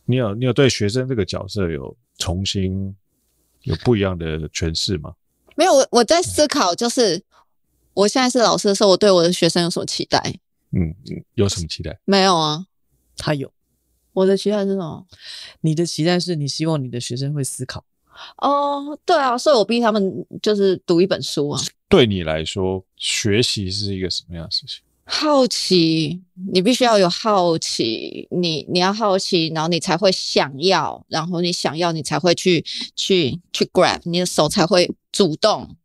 [0.04, 2.94] 你有你有对学生这个角色有重新
[3.62, 5.14] 有不一样的诠释吗？
[5.54, 7.22] 没有，我我在思考，就是
[7.94, 10.18] 我现在是老师的时候，我对我的学生有什么期待？
[10.72, 11.96] 嗯嗯，有什么期待？
[12.04, 12.66] 没有啊，
[13.16, 13.52] 他有。
[14.16, 15.06] 我的期待是什么？
[15.60, 17.84] 你的期待是你希望你的学生会思考。
[18.38, 21.60] 哦，对啊，所以我逼他们就是读一本书啊。
[21.86, 24.80] 对你来说，学习是一个什么样的事情？
[25.04, 32.64] 好奇，你必须要有好奇，你你要好奇，然后你才会想要，然后你想要，你才会去
[32.96, 35.76] 去去 grab，你的手才会主动。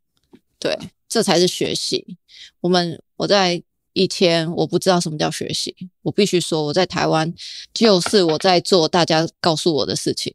[0.58, 2.16] 对，这才是学习。
[2.62, 3.62] 我们我在。
[3.94, 7.32] 以前我不知道什么叫学习，我必须说我在台湾
[7.74, 10.32] 就是我在做大家告诉我的事情，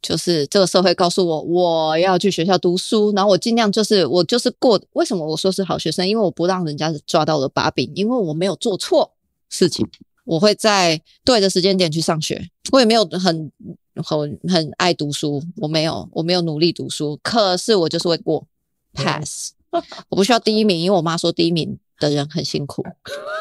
[0.00, 4.80] 就是这个社会告诉我我要去学校读书，然后我尽量就是我就是过。
[4.92, 6.08] 为什么我说是好学生？
[6.08, 9.12] 因为我不让人家抓到我的把柄，因为我没有做错
[9.48, 9.86] 事情，
[10.24, 13.50] 我会在对的时间点去上学，我也没有很
[13.96, 18.46] 很很爱读书，我没有我没有努力读书，可是我就是会过
[18.94, 19.50] pass，
[20.08, 21.76] 我不需要第一名，因为我妈说第一名。
[22.00, 22.84] 的人很辛苦，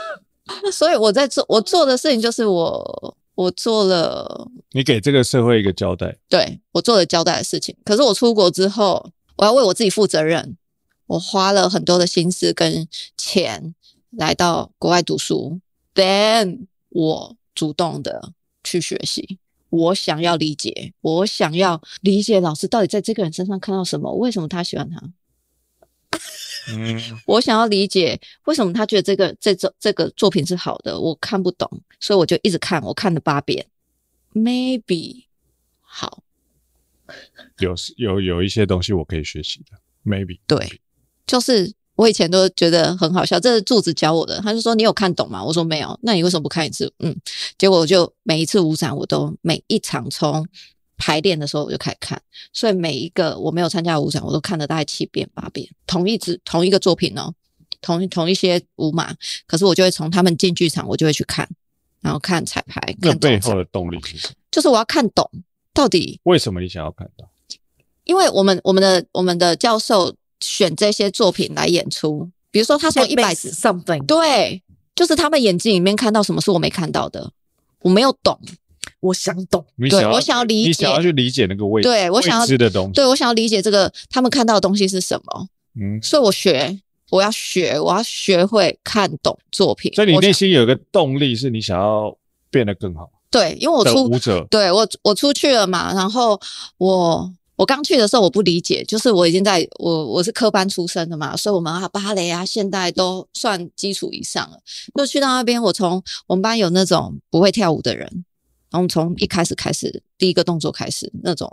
[0.71, 7.75] 所以我在做我做的事情就是我我做了，你给这个社会一个交代，对，我做了交代的事情。
[7.85, 10.57] 可是我出国之后，我要为我自己负责任，
[11.07, 12.87] 我花了很多的心思跟
[13.17, 13.73] 钱
[14.11, 15.59] 来到国外读书
[15.95, 18.33] ，then 我主动的
[18.63, 19.39] 去学习，
[19.69, 25.01] 我想要理解，我想要理解老师到底在这个人身上看到什么，为什么他喜欢他。
[26.71, 33.65] 嗯，我想要理解为什么他觉得这个这这这个作品是好的，我看不懂，所以我就一直看，我看了八遍
[34.33, 35.23] ，maybe
[35.81, 36.21] 好，
[37.59, 40.81] 有有有一些东西我可以学习的，maybe 对，
[41.25, 45.43] 就是我以前都觉得很好笑，这是柱子教我的，他就说你有看懂吗？
[45.43, 46.91] 我说没有，那你为什么不看一次？
[46.99, 47.15] 嗯，
[47.57, 50.47] 结果我就每一次五展我都每一场从。
[50.99, 52.21] 排练的时候我就开始看，
[52.53, 55.67] 所以每一个我没有参加的舞展，我都看了大概七遍八遍。
[55.87, 57.33] 同一支同一个作品哦，
[57.81, 59.15] 同同一些舞码，
[59.47, 61.49] 可是我就会从他们进剧场，我就会去看，
[62.01, 62.95] 然后看彩排。
[62.99, 64.33] 那背后的动力是什么？
[64.51, 65.27] 就是我要看懂
[65.73, 67.27] 到底为什么你想要看懂？
[68.03, 74.61] 因为我们我们的我们的教授选这些作品来演出，比如说他说一百 something，对，
[74.95, 77.31] 就是他们眼睛里面看到什么是我没看到的，
[77.79, 78.37] 我没有懂。
[78.99, 85.47] 我想懂，你想对，我想要理解，你想要去理解那个位置，对我想要知的东西，对我想要理解这个他们看到的东西是什么，
[85.79, 89.93] 嗯，所以我学，我要学，我要学会看懂作品。
[89.93, 92.15] 所以你内心有一个动力，是你想要
[92.49, 93.09] 变得更好。
[93.31, 96.39] 对，因为我出舞者，对我我出去了嘛，然后
[96.77, 104.57] 我我刚去的时候我不理解，就是我已经在我我是科班出身的嘛，所以我们啊芭蕾啊现代都算基础以上了。
[104.95, 108.25] 就去到那边，我从我们班有那种不会跳舞的人，
[108.69, 111.51] 然后从一开始开始第一个动作开始那种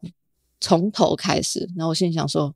[0.61, 2.55] 从头开始，然后我心里想说。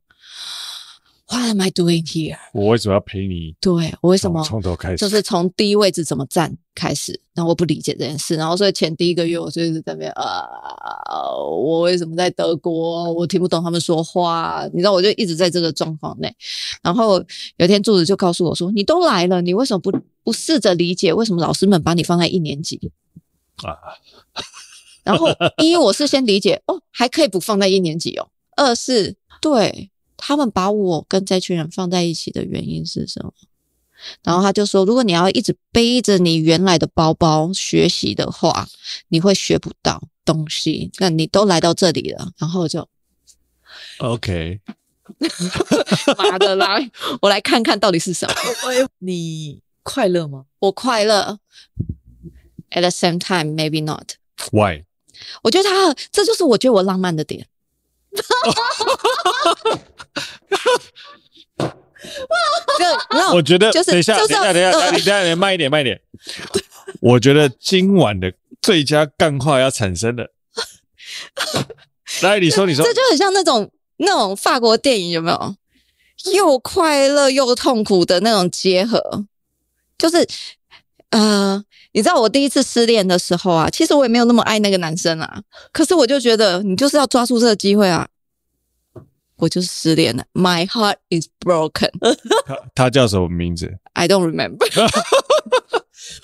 [1.33, 2.35] What am I doing here？
[2.51, 3.55] 我为什么要陪你？
[3.61, 4.97] 对，我为什么从头开始？
[4.97, 7.17] 就是从第一位置怎么站开始。
[7.33, 10.45] 然后我不理解这件事，然后所以前第一个月我就一直在那边啊，
[11.49, 13.13] 我为什么在德国？
[13.13, 16.35] 我听不懂他们说话，你知道，我就一直在这个状况内。
[16.83, 17.17] 然后
[17.55, 19.89] 有一天柱子就告诉我说：“你都来了，你为什么不
[20.25, 22.91] 不试着理解为什么老师们把你放在一年级？”
[23.63, 23.77] 啊，
[25.03, 25.27] 然后
[25.57, 28.29] 一我是先理解哦，还可以不放在一年级哦。
[28.55, 29.89] 二是对。
[30.23, 33.33] 他们把我跟这群人放在一起的原因是什么？
[34.23, 38.67] 然后他就说：“如果你要一直背着你原来的包包学习的话，
[39.09, 40.91] 你会学不到东西。
[40.99, 42.87] 那你都来到这里了，然后就
[43.97, 44.59] OK，
[46.19, 46.77] 妈的啦！
[47.23, 48.35] 我来看看到底是什么。
[48.99, 50.45] 你快乐吗？
[50.59, 51.39] 我快乐。
[52.71, 54.15] At the same time, maybe not.
[54.51, 54.85] Why？
[55.43, 57.47] 我觉得他这就是我觉得我浪漫的点。”
[62.79, 66.01] 就我觉得，就是等一下，等一下，等一下，等一下，慢一点，慢一点。
[66.99, 70.33] 我觉得今晚的最佳干话要产生了。
[72.21, 75.55] 来，你说，你说，这就很像那种那种法国电影，有没有？
[76.33, 79.25] 又快乐又痛苦的那种结合，
[79.97, 80.27] 就是
[81.11, 81.63] 呃。
[81.93, 85.41] 你知道我第一次失恋的时候啊，其实我也没有那么爱那个男生啊，
[85.73, 88.07] 可是我就觉得你就是要抓住这个机会啊，
[89.35, 91.89] 我就是失恋了，My heart is broken。
[92.45, 94.65] 他他叫什么名字？I don't remember。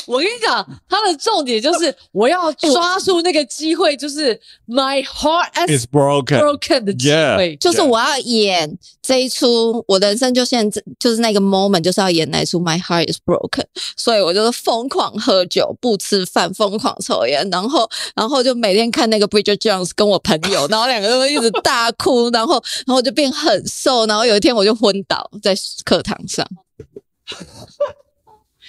[0.06, 6.40] 我跟你讲，他的重点就是我要抓住那个机会，就是 my heart is broken.
[6.40, 13.66] broken 的机会，yeah, 就是我要演这一出，我的人生就现在就是那个 moment，就是要演那一出 my heart is broken，
[13.98, 26.48] 所以我就是疯狂喝酒，不吃饭，疯狂抽烟，然后然后就每天看那个 Bridget Jones 跟我朋友，然后两个人一直大哭，然后然后就变很瘦，然后有一天我就昏倒在课堂上。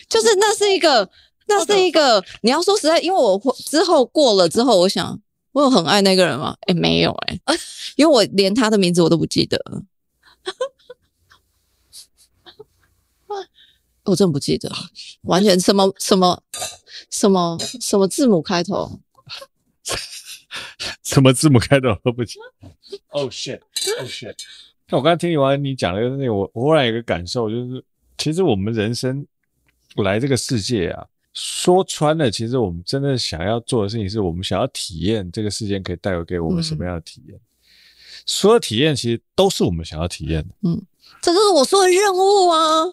[0.08, 1.08] 就是那是一个，
[1.46, 2.24] 那是一个。
[2.42, 5.20] 你要说实在，因为我之后过了之后，我想
[5.52, 6.56] 我有很爱那个人吗？
[6.66, 7.40] 诶，没有诶，
[7.96, 9.62] 因为我连他的名字我都不记得，
[14.04, 14.70] 我真不记得，
[15.22, 16.42] 完全什么什么
[17.10, 19.00] 什么什么字母开头，
[21.04, 22.70] 什么字母开头都不记得。
[23.08, 24.36] Oh shit！Oh shit！
[24.88, 27.84] 那我刚才听你完你讲的那个，我我忽然有个感受，就是
[28.16, 29.26] 其实我们人生。
[29.96, 37.36] 来这个世界啊，说穿了，其实我们真的想要做的事情，是我们想要体验这个世界可以带给给我们什么样的体验。
[37.36, 37.40] 嗯、
[38.26, 40.54] 所有体验其实都是我们想要体验的。
[40.62, 40.80] 嗯，
[41.20, 42.84] 这就是我说的任务啊！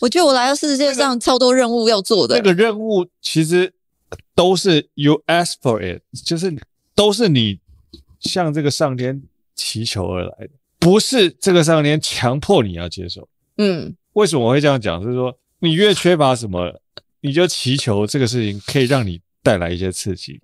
[0.00, 2.36] 我觉得我来到世界上超多任务要做的。
[2.36, 3.74] 那个任务其实
[4.34, 6.56] 都是 you ask for it，就是
[6.94, 7.58] 都是你
[8.20, 9.22] 向这个上天
[9.54, 13.28] 祈求而来的，不是这个上天强迫你要接受。
[13.58, 15.02] 嗯，为什么我会这样讲？
[15.02, 15.36] 就是说。
[15.64, 16.80] 你越缺乏什么，
[17.20, 20.42] 你就祈求这个事情可以让你带来一些刺激。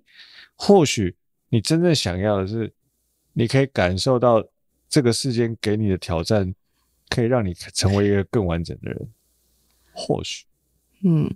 [0.55, 1.15] 或许
[1.49, 2.73] 你真正想要的是，
[3.33, 4.43] 你可以感受到
[4.89, 6.53] 这个世间给你的挑战，
[7.07, 9.09] 可以让你成为一个更完整的人。
[9.93, 10.45] 或许，
[11.03, 11.29] 嗯，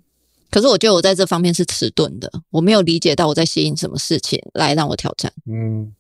[0.50, 5.32] 可是我觉得我在这方面是迟钝的，我没有理解到我在吸引什么事情来让我挑战。
[5.46, 5.94] 嗯，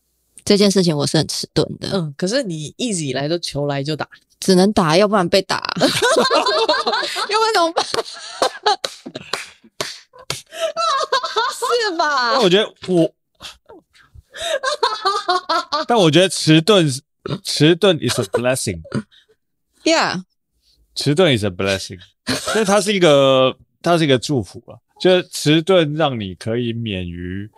[0.44, 1.90] 这件事情我是很迟钝的。
[1.94, 4.10] 嗯，可是你一直以来都求来就打。
[4.46, 7.84] 只能打，要不然被打， 要不然怎么办？
[11.89, 12.34] 是吧？
[12.34, 13.12] 但我觉得我，
[15.88, 16.88] 但我觉得迟钝，
[17.43, 18.82] 迟钝 is a blessing。
[19.84, 20.22] Yeah，
[20.93, 24.78] 迟钝 is a blessing，所以它是一个，它是一个祝福啊。
[25.00, 27.50] 就是迟钝让你可以免于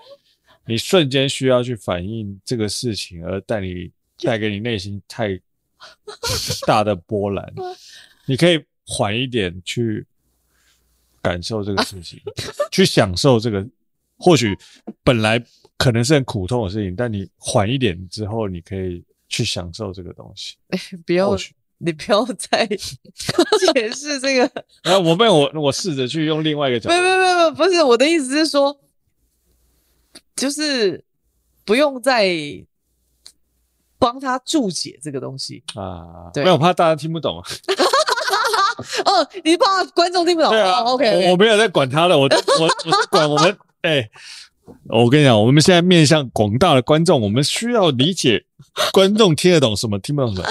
[0.66, 3.92] 你瞬间需要去反应这个事情，而带你
[4.24, 5.38] 带给你内心太。
[6.66, 7.54] 大的波澜，
[8.26, 10.06] 你可以缓一点去
[11.22, 12.20] 感受这个事情，
[12.72, 13.66] 去享受这个。
[14.20, 14.58] 或许
[15.04, 15.40] 本来
[15.78, 20.56] 可能是很苦痛的事情，但你缓一点之后，你可以去享受这个东西。
[20.70, 21.38] 哎，不要，
[21.78, 24.66] 你不要再解释这个。
[24.82, 26.96] 然后我被我我试着去用另外一个角度。
[26.96, 28.76] 没没没没，不是我的意思是说，
[30.36, 31.06] 就是
[31.64, 32.26] 不用再。
[34.00, 37.43] 帮他注解这个东西啊，对，没有怕大家听不懂啊。
[39.06, 40.52] 哦，你怕观众听不懂？
[40.52, 44.08] 对啊，哦，OK，我我没有在管他了，我我我是管我们，哎，
[44.89, 48.45] 我跟你讲，我们现在面向广大的观众，我们需要理解
[48.93, 50.48] 观众听得懂什么，听不懂什么。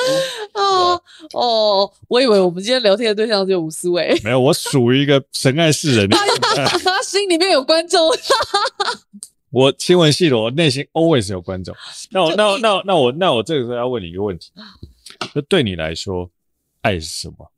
[0.55, 1.01] 哦
[1.35, 8.11] 哦，我以为我们今天聊天的对象只有吴思维，没有，我属于一个神爱世人，他心里面有观众。
[9.57, 11.75] 我新闻系的，我内心 always 有观众。
[12.11, 14.53] 那我那那那我那我这个时候要问你一个问题，
[15.33, 16.31] 那对你来说，
[16.83, 17.51] 爱是什么？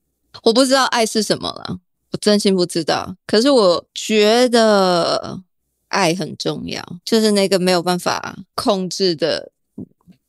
[0.44, 1.80] 我不知道爱是什么了，
[2.12, 3.16] 我真心不知道。
[3.26, 5.42] 可是我觉得
[5.88, 9.50] 爱很重要，就是那个没有办法控制的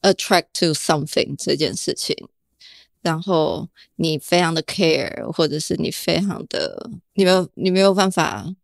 [0.01, 2.17] attract to something 这件事情。
[3.03, 8.55] 然后你非常的 care，或者是你非常的你没有你没有办法。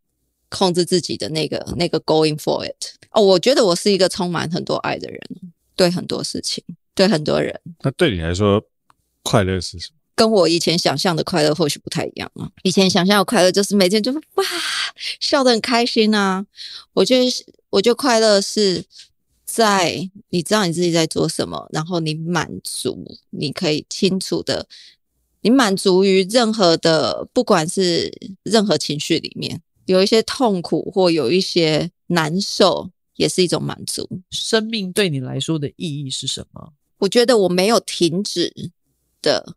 [0.55, 2.73] 控制自己的那个那个 going for it
[3.11, 5.19] 哦，我觉得我是一个充满很多爱的人，
[5.75, 7.59] 对很多事情，对很多人。
[7.81, 8.63] 那对你来说，
[9.21, 9.95] 快乐是什么？
[10.15, 12.49] 跟我以前想象的快乐或许不太一样啊。
[12.63, 14.45] 以前想象的快乐就是每天就是哇，
[15.19, 16.45] 笑得很开心啊。
[16.93, 17.29] 我觉得，
[17.69, 18.85] 我觉得快乐是
[19.43, 24.65] 在你知道你自己在做什么，然后你满足，你可以清楚的，
[25.41, 28.09] 你满足于任何的，不管是
[28.43, 29.61] 任何情绪里面。
[29.85, 34.07] 有一些痛苦或有一些难受，也是一种满足。
[34.31, 36.73] 生命对你来说的意义是什么？
[36.97, 38.71] 我觉得我没有停止
[39.21, 39.55] 的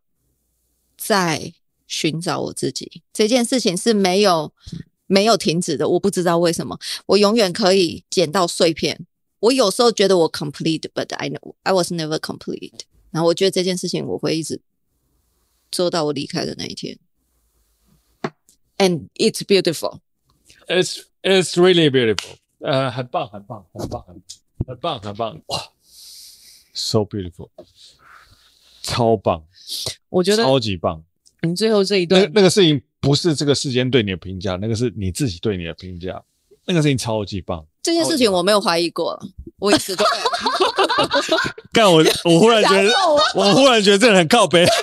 [0.97, 1.53] 在
[1.87, 4.53] 寻找我自己，这件事情是没有
[5.07, 5.89] 没有停止的。
[5.89, 9.07] 我不知道为什么，我永远可以捡到碎片。
[9.41, 12.81] 我有时候觉得我 complete，but I know I was never complete。
[13.11, 14.61] 然后我觉得这件事情我会一直
[15.71, 16.99] 做到我离开的那一天。
[18.77, 20.01] And it's beautiful.
[20.69, 24.23] It's it's really beautiful，呃，很棒，很棒，很棒，很
[24.67, 25.59] 很棒，很棒，哇
[26.75, 27.49] ，so beautiful，
[28.83, 29.43] 超棒，
[30.11, 31.03] 我觉得超级棒。
[31.43, 36.23] 你最后这一段，那那个事情不是这个世间对你的评价，那个是你自己对你的评价。
[36.67, 37.65] 那个事情超级棒。
[37.83, 39.19] 这件事情我没有怀疑过，
[39.59, 40.05] 我一直都。
[41.73, 42.93] 干我，我忽然觉得，
[43.35, 44.67] 我忽然觉得这人很靠北。